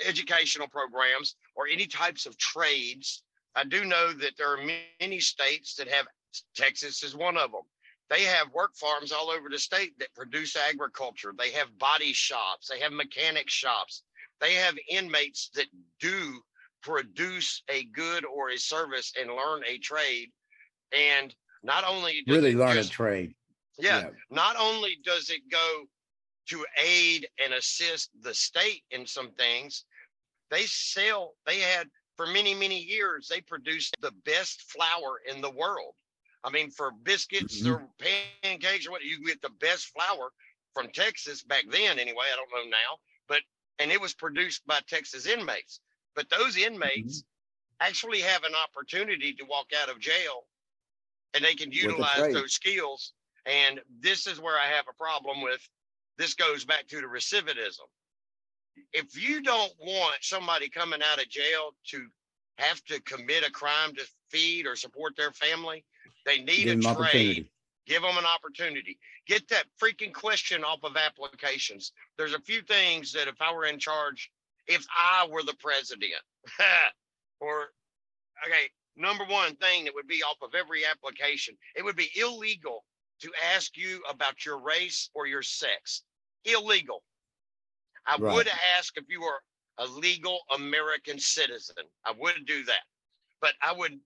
educational 0.00 0.66
programs 0.66 1.36
or 1.54 1.68
any 1.68 1.86
types 1.86 2.26
of 2.26 2.36
trades. 2.38 3.22
I 3.54 3.62
do 3.62 3.84
know 3.84 4.12
that 4.14 4.36
there 4.36 4.50
are 4.50 4.88
many 5.00 5.20
states 5.20 5.76
that 5.76 5.86
have, 5.86 6.08
Texas 6.56 7.04
is 7.04 7.14
one 7.14 7.36
of 7.36 7.52
them. 7.52 7.70
They 8.08 8.24
have 8.24 8.52
work 8.52 8.74
farms 8.74 9.12
all 9.12 9.30
over 9.30 9.48
the 9.48 9.60
state 9.60 9.96
that 10.00 10.12
produce 10.14 10.56
agriculture. 10.56 11.32
They 11.32 11.52
have 11.52 11.78
body 11.78 12.12
shops. 12.12 12.66
They 12.66 12.80
have 12.80 12.92
mechanic 12.92 13.48
shops. 13.48 14.02
They 14.40 14.54
have 14.54 14.76
inmates 14.88 15.50
that 15.50 15.68
do 16.00 16.44
produce 16.86 17.64
a 17.68 17.82
good 17.86 18.24
or 18.24 18.50
a 18.50 18.56
service 18.56 19.12
and 19.20 19.28
learn 19.28 19.62
a 19.66 19.76
trade. 19.78 20.30
And 20.96 21.34
not 21.64 21.82
only 21.82 22.22
Really 22.28 22.54
learn 22.54 22.78
a 22.78 22.84
trade. 22.84 23.34
yeah, 23.76 24.10
not 24.30 24.54
only 24.56 24.98
does 25.04 25.28
it 25.28 25.42
go 25.50 25.86
to 26.50 26.64
aid 26.80 27.28
and 27.44 27.54
assist 27.54 28.10
the 28.22 28.32
state 28.32 28.84
in 28.92 29.04
some 29.04 29.32
things, 29.32 29.84
they 30.48 30.62
sell, 30.66 31.34
they 31.44 31.58
had 31.58 31.88
for 32.16 32.28
many, 32.28 32.54
many 32.54 32.78
years, 32.78 33.26
they 33.26 33.40
produced 33.40 33.96
the 34.00 34.12
best 34.24 34.62
flour 34.70 35.20
in 35.28 35.40
the 35.40 35.50
world. 35.50 35.94
I 36.44 36.50
mean, 36.50 36.70
for 36.70 36.92
biscuits 36.92 37.62
Mhm. 37.62 37.72
or 37.72 37.88
pancakes 38.42 38.86
or 38.86 38.92
what, 38.92 39.02
you 39.02 39.26
get 39.26 39.42
the 39.42 39.50
best 39.50 39.86
flour 39.86 40.30
from 40.72 40.92
Texas 40.92 41.42
back 41.42 41.64
then, 41.68 41.98
anyway. 41.98 42.26
I 42.32 42.36
don't 42.36 42.52
know 42.52 42.70
now, 42.70 43.00
but 43.26 43.42
and 43.80 43.90
it 43.90 44.00
was 44.00 44.14
produced 44.14 44.64
by 44.66 44.80
Texas 44.86 45.26
inmates. 45.26 45.80
But 46.16 46.30
those 46.30 46.56
inmates 46.56 47.22
actually 47.80 48.22
have 48.22 48.42
an 48.44 48.54
opportunity 48.54 49.34
to 49.34 49.44
walk 49.44 49.66
out 49.80 49.90
of 49.90 50.00
jail 50.00 50.46
and 51.34 51.44
they 51.44 51.54
can 51.54 51.70
utilize 51.70 52.32
those 52.32 52.54
skills. 52.54 53.12
And 53.44 53.80
this 54.00 54.26
is 54.26 54.40
where 54.40 54.58
I 54.58 54.66
have 54.66 54.86
a 54.90 54.94
problem 54.94 55.42
with 55.42 55.60
this 56.18 56.34
goes 56.34 56.64
back 56.64 56.88
to 56.88 56.96
the 56.96 57.06
recidivism. 57.06 57.86
If 58.92 59.22
you 59.22 59.42
don't 59.42 59.72
want 59.78 60.16
somebody 60.22 60.68
coming 60.68 61.00
out 61.02 61.20
of 61.20 61.28
jail 61.28 61.74
to 61.88 62.06
have 62.58 62.82
to 62.86 63.00
commit 63.02 63.46
a 63.46 63.50
crime 63.50 63.94
to 63.94 64.06
feed 64.30 64.66
or 64.66 64.76
support 64.76 65.14
their 65.16 65.32
family, 65.32 65.84
they 66.24 66.38
need 66.38 66.64
Give 66.64 66.84
a 66.86 66.94
trade. 66.94 67.48
give 67.86 68.02
them 68.02 68.16
an 68.16 68.24
opportunity. 68.24 68.98
Get 69.26 69.48
that 69.48 69.64
freaking 69.82 70.12
question 70.12 70.64
off 70.64 70.82
of 70.82 70.96
applications. 70.96 71.92
There's 72.16 72.34
a 72.34 72.40
few 72.40 72.62
things 72.62 73.12
that 73.12 73.28
if 73.28 73.40
i 73.42 73.52
were 73.52 73.66
in 73.66 73.78
charge 73.78 74.30
if 74.68 74.86
i 74.96 75.26
were 75.30 75.42
the 75.42 75.54
president 75.60 76.22
or 77.40 77.68
okay 78.46 78.68
number 78.96 79.24
one 79.24 79.54
thing 79.56 79.84
that 79.84 79.94
would 79.94 80.08
be 80.08 80.22
off 80.22 80.36
of 80.42 80.54
every 80.54 80.82
application 80.84 81.54
it 81.74 81.84
would 81.84 81.96
be 81.96 82.10
illegal 82.16 82.84
to 83.20 83.30
ask 83.54 83.76
you 83.76 84.02
about 84.10 84.44
your 84.44 84.58
race 84.60 85.10
or 85.14 85.26
your 85.26 85.42
sex 85.42 86.02
illegal 86.44 87.02
i 88.06 88.16
Right. 88.16 88.34
would 88.34 88.48
ask 88.76 88.96
if 88.96 89.04
you 89.08 89.20
were 89.20 89.40
a 89.78 89.86
legal 89.86 90.40
american 90.54 91.18
citizen 91.18 91.84
i 92.04 92.12
would 92.18 92.46
do 92.46 92.64
that 92.64 92.82
but 93.40 93.54
i 93.62 93.72
would 93.72 93.98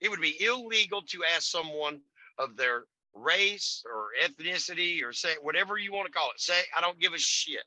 it 0.00 0.10
would 0.10 0.20
be 0.20 0.42
illegal 0.44 1.00
to 1.02 1.22
ask 1.34 1.42
someone 1.50 2.00
of 2.38 2.56
their 2.56 2.84
race 3.14 3.84
or 3.86 4.08
ethnicity 4.24 5.02
or 5.04 5.12
say 5.12 5.34
whatever 5.42 5.78
you 5.78 5.92
want 5.92 6.06
to 6.06 6.12
call 6.12 6.30
it. 6.30 6.40
Say 6.40 6.58
I 6.76 6.80
don't 6.80 6.98
give 6.98 7.12
a 7.12 7.18
shit. 7.18 7.62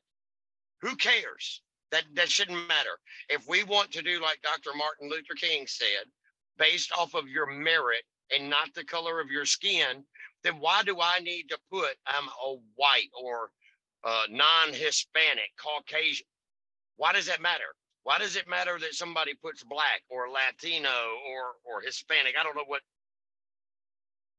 Who 0.82 0.96
cares? 0.96 1.62
That 1.92 2.04
that 2.14 2.28
shouldn't 2.28 2.66
matter. 2.68 2.98
If 3.28 3.46
we 3.48 3.62
want 3.64 3.92
to 3.92 4.02
do 4.02 4.20
like 4.20 4.40
Dr. 4.42 4.76
Martin 4.76 5.08
Luther 5.08 5.34
King 5.40 5.66
said, 5.66 6.06
based 6.58 6.92
off 6.98 7.14
of 7.14 7.28
your 7.28 7.46
merit 7.46 8.02
and 8.36 8.50
not 8.50 8.74
the 8.74 8.84
color 8.84 9.20
of 9.20 9.30
your 9.30 9.44
skin, 9.44 10.04
then 10.42 10.54
why 10.58 10.82
do 10.82 11.00
I 11.00 11.20
need 11.20 11.44
to 11.50 11.58
put 11.70 11.94
I'm 12.06 12.28
a 12.28 12.56
white 12.74 13.10
or 13.22 13.50
uh, 14.04 14.22
non-Hispanic, 14.30 15.50
Caucasian? 15.62 16.26
Why 16.96 17.12
does 17.12 17.26
that 17.26 17.40
matter? 17.40 17.74
Why 18.02 18.18
does 18.18 18.36
it 18.36 18.48
matter 18.48 18.78
that 18.80 18.94
somebody 18.94 19.34
puts 19.34 19.62
black 19.64 20.02
or 20.08 20.28
Latino 20.28 20.88
or 21.28 21.54
or 21.64 21.80
Hispanic? 21.82 22.34
I 22.38 22.42
don't 22.42 22.56
know 22.56 22.64
what. 22.66 22.82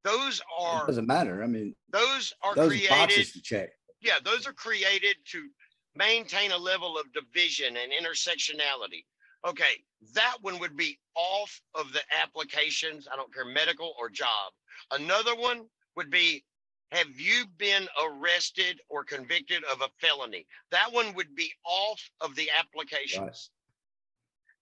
Those 0.04 0.40
It 0.40 0.46
are 0.58 0.86
doesn't 0.88 1.08
matter. 1.08 1.44
I 1.44 1.48
mean, 1.48 1.76
those 1.92 2.34
are 2.42 2.56
those 2.56 2.70
created. 2.70 2.90
boxes 2.90 3.34
to 3.34 3.42
check. 3.42 3.70
Yeah, 4.02 4.20
those 4.24 4.48
are 4.48 4.54
created 4.54 5.18
to 5.32 5.50
maintain 5.98 6.52
a 6.52 6.58
level 6.58 6.98
of 6.98 7.12
division 7.14 7.76
and 7.78 7.92
intersectionality. 7.92 9.06
Okay, 9.48 9.84
that 10.14 10.38
one 10.42 10.60
would 10.60 10.78
be 10.78 10.98
off 11.16 11.62
of 11.76 11.92
the 11.94 12.02
applications. 12.22 13.08
I 13.12 13.16
don't 13.16 13.34
care, 13.34 13.46
medical 13.46 13.94
or 14.00 14.10
job. 14.10 14.54
Another 14.92 15.36
one 15.36 15.66
would 15.96 16.10
be 16.10 16.44
have 16.92 17.20
you 17.20 17.46
been 17.58 17.88
arrested 18.02 18.80
or 18.90 19.04
convicted 19.04 19.64
of 19.66 19.82
a 19.82 19.90
felony? 20.00 20.46
That 20.72 20.94
one 20.94 21.14
would 21.16 21.36
be 21.36 21.52
off 21.66 22.02
of 22.22 22.36
the 22.36 22.50
applications. 22.58 23.50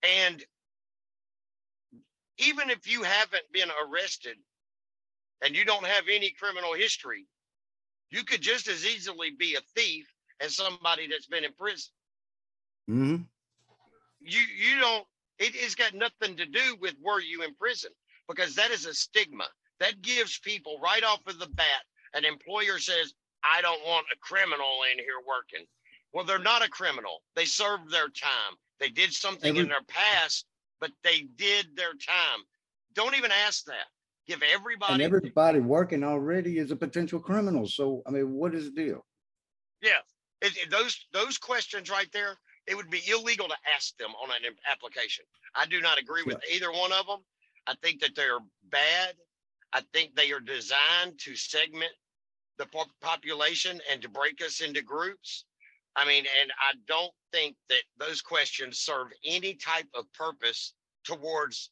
And 0.01 0.43
even 2.37 2.69
if 2.69 2.89
you 2.89 3.03
haven't 3.03 3.51
been 3.51 3.69
arrested 3.69 4.37
and 5.43 5.55
you 5.55 5.65
don't 5.65 5.85
have 5.85 6.05
any 6.11 6.31
criminal 6.31 6.73
history, 6.73 7.27
you 8.09 8.23
could 8.23 8.41
just 8.41 8.67
as 8.67 8.85
easily 8.85 9.31
be 9.37 9.55
a 9.55 9.61
thief 9.79 10.07
as 10.41 10.55
somebody 10.55 11.07
that's 11.07 11.27
been 11.27 11.43
in 11.43 11.53
prison. 11.53 11.91
hmm 12.87 13.15
You 14.21 14.39
you 14.39 14.79
don't 14.79 15.05
it, 15.39 15.53
it's 15.55 15.75
got 15.75 15.93
nothing 15.93 16.37
to 16.37 16.45
do 16.45 16.77
with 16.79 16.95
were 17.03 17.19
you 17.19 17.43
in 17.43 17.53
prison 17.55 17.91
because 18.27 18.55
that 18.55 18.71
is 18.71 18.85
a 18.85 18.93
stigma. 18.93 19.45
That 19.79 20.01
gives 20.01 20.39
people 20.39 20.79
right 20.81 21.03
off 21.03 21.19
of 21.27 21.39
the 21.39 21.49
bat, 21.49 21.83
an 22.13 22.23
employer 22.23 22.79
says, 22.79 23.13
I 23.43 23.61
don't 23.61 23.85
want 23.85 24.05
a 24.13 24.17
criminal 24.19 24.83
in 24.91 24.97
here 24.99 25.19
working. 25.27 25.67
Well, 26.13 26.23
they're 26.23 26.39
not 26.39 26.65
a 26.65 26.69
criminal. 26.69 27.21
They 27.35 27.45
served 27.45 27.91
their 27.91 28.07
time. 28.07 28.55
They 28.79 28.89
did 28.89 29.11
something 29.11 29.55
in 29.55 29.67
their 29.67 29.83
past, 29.87 30.45
but 30.79 30.91
they 31.03 31.27
did 31.35 31.75
their 31.75 31.91
time. 31.91 32.39
Don't 32.93 33.15
even 33.15 33.31
ask 33.45 33.65
that. 33.65 33.87
Give 34.27 34.41
everybody. 34.41 34.93
And 34.93 35.03
everybody 35.03 35.59
working 35.59 36.03
already 36.03 36.57
is 36.57 36.71
a 36.71 36.75
potential 36.75 37.19
criminal. 37.19 37.67
So, 37.67 38.01
I 38.07 38.11
mean, 38.11 38.31
what 38.31 38.55
is 38.55 38.65
the 38.65 38.71
deal? 38.71 39.05
Yeah, 39.81 39.99
those 40.69 41.06
those 41.13 41.38
questions 41.38 41.89
right 41.89 42.10
there, 42.13 42.38
it 42.67 42.75
would 42.75 42.89
be 42.89 43.01
illegal 43.10 43.47
to 43.47 43.56
ask 43.75 43.95
them 43.97 44.12
on 44.21 44.30
an 44.30 44.54
application. 44.71 45.25
I 45.56 45.65
do 45.65 45.82
not 45.82 45.99
agree 45.99 46.23
with 46.25 46.38
either 46.51 46.71
one 46.71 46.91
of 46.91 47.06
them. 47.08 47.19
I 47.67 47.75
think 47.82 48.01
that 48.01 48.15
they're 48.15 48.39
bad. 48.69 49.15
I 49.73 49.82
think 49.93 50.15
they 50.15 50.32
are 50.32 50.39
designed 50.39 51.19
to 51.19 51.36
segment 51.36 51.91
the 52.58 52.67
population 53.01 53.82
and 53.91 54.01
to 54.01 54.10
break 54.10 54.41
us 54.41 54.62
into 54.62 54.82
groups. 54.82 55.45
I 55.95 56.06
mean, 56.06 56.25
and 56.41 56.51
I 56.60 56.73
don't 56.88 57.12
think 57.32 57.56
that 57.69 57.84
those 57.97 58.21
questions 58.21 58.80
serve 58.80 59.08
any 59.25 59.56
type 59.56 59.88
of 59.93 60.12
purpose 60.13 60.73
towards 61.04 61.71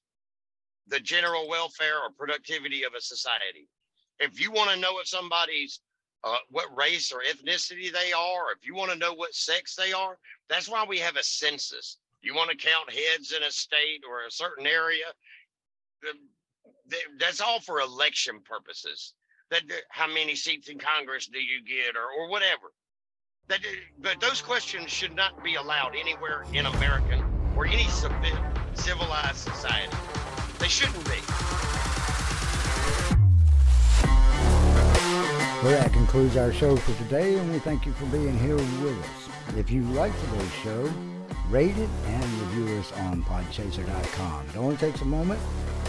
the 0.88 1.00
general 1.00 1.48
welfare 1.48 2.00
or 2.02 2.10
productivity 2.18 2.84
of 2.84 2.94
a 2.98 3.02
society. 3.02 3.68
If 4.20 4.40
you 4.40 4.52
want 4.52 4.72
to 4.72 4.80
know 4.80 5.00
if 5.00 5.08
somebody's 5.08 5.80
uh, 6.24 6.38
what 6.50 6.76
race 6.76 7.12
or 7.12 7.22
ethnicity 7.22 7.92
they 7.92 8.14
are, 8.14 8.52
if 8.52 8.66
you 8.66 8.76
want 8.76 8.92
to 8.92 8.98
know 8.98 9.14
what 9.14 9.34
sex 9.34 9.76
they 9.76 9.92
are, 9.92 10.18
that's 10.50 10.70
why 10.70 10.86
we 10.88 11.00
have 11.00 11.16
a 11.18 11.24
census. 11.24 11.98
You 12.22 12.34
want 12.34 12.50
to 12.52 12.56
count 12.58 12.90
heads 12.92 13.34
in 13.34 13.44
a 13.44 13.52
state 13.52 14.04
or 14.10 14.26
a 14.26 14.32
certain 14.32 14.66
area, 14.66 15.06
th- 16.02 16.16
th- 16.90 17.08
that's 17.20 17.42
all 17.42 17.60
for 17.60 17.82
election 17.82 18.40
purposes. 18.46 19.14
That 19.52 19.64
how 19.90 20.08
many 20.08 20.36
seats 20.36 20.70
in 20.70 20.80
Congress 20.80 21.28
do 21.28 21.40
you 21.40 21.64
get, 21.64 21.96
or 21.96 22.10
or 22.18 22.30
whatever. 22.30 22.72
That 23.50 23.60
but 24.00 24.20
those 24.22 24.42
questions 24.42 24.90
should 24.90 25.16
not 25.16 25.44
be 25.44 25.56
allowed 25.56 25.96
anywhere 25.96 26.46
in 26.54 26.66
American 26.66 27.24
or 27.56 27.66
any 27.66 27.84
civi- 27.84 28.78
civilized 28.78 29.38
society. 29.38 29.96
They 30.60 30.70
shouldn't 30.70 31.04
be. 31.06 31.93
Well, 35.64 35.72
that 35.82 35.94
concludes 35.94 36.36
our 36.36 36.52
show 36.52 36.76
for 36.76 36.94
today, 37.02 37.40
and 37.40 37.50
we 37.50 37.58
thank 37.58 37.86
you 37.86 37.94
for 37.94 38.06
being 38.08 38.38
here 38.38 38.58
with 38.58 39.00
us. 39.00 39.56
If 39.58 39.72
you 39.72 39.84
like 39.94 40.12
today's 40.20 40.54
show, 40.56 40.92
rate 41.48 41.78
it 41.78 41.90
and 42.06 42.24
review 42.42 42.80
us 42.80 42.92
on 42.92 43.24
podchaser.com. 43.24 44.50
It 44.50 44.58
only 44.58 44.76
takes 44.76 45.00
a 45.00 45.06
moment, 45.06 45.40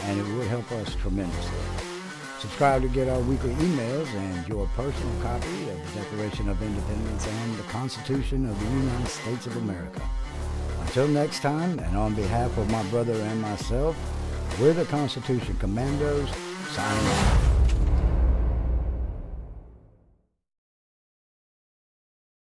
and 0.04 0.20
it 0.20 0.32
would 0.36 0.46
help 0.46 0.70
us 0.70 0.94
tremendously. 0.94 1.58
Subscribe 2.38 2.82
to 2.82 2.88
get 2.88 3.08
our 3.08 3.18
weekly 3.22 3.52
emails 3.54 4.06
and 4.14 4.46
your 4.46 4.68
personal 4.76 5.22
copy 5.22 5.68
of 5.68 5.92
the 5.92 6.00
Declaration 6.02 6.48
of 6.48 6.62
Independence 6.62 7.26
and 7.26 7.56
the 7.56 7.64
Constitution 7.64 8.48
of 8.48 8.56
the 8.60 8.66
United 8.66 9.08
States 9.08 9.46
of 9.48 9.56
America. 9.56 10.02
Until 10.82 11.08
next 11.08 11.40
time, 11.40 11.80
and 11.80 11.96
on 11.96 12.14
behalf 12.14 12.56
of 12.58 12.70
my 12.70 12.84
brother 12.90 13.14
and 13.14 13.42
myself, 13.42 13.96
we're 14.60 14.72
the 14.72 14.84
Constitution 14.84 15.56
Commandos, 15.56 16.30
signing 16.70 17.06
off. 17.08 17.63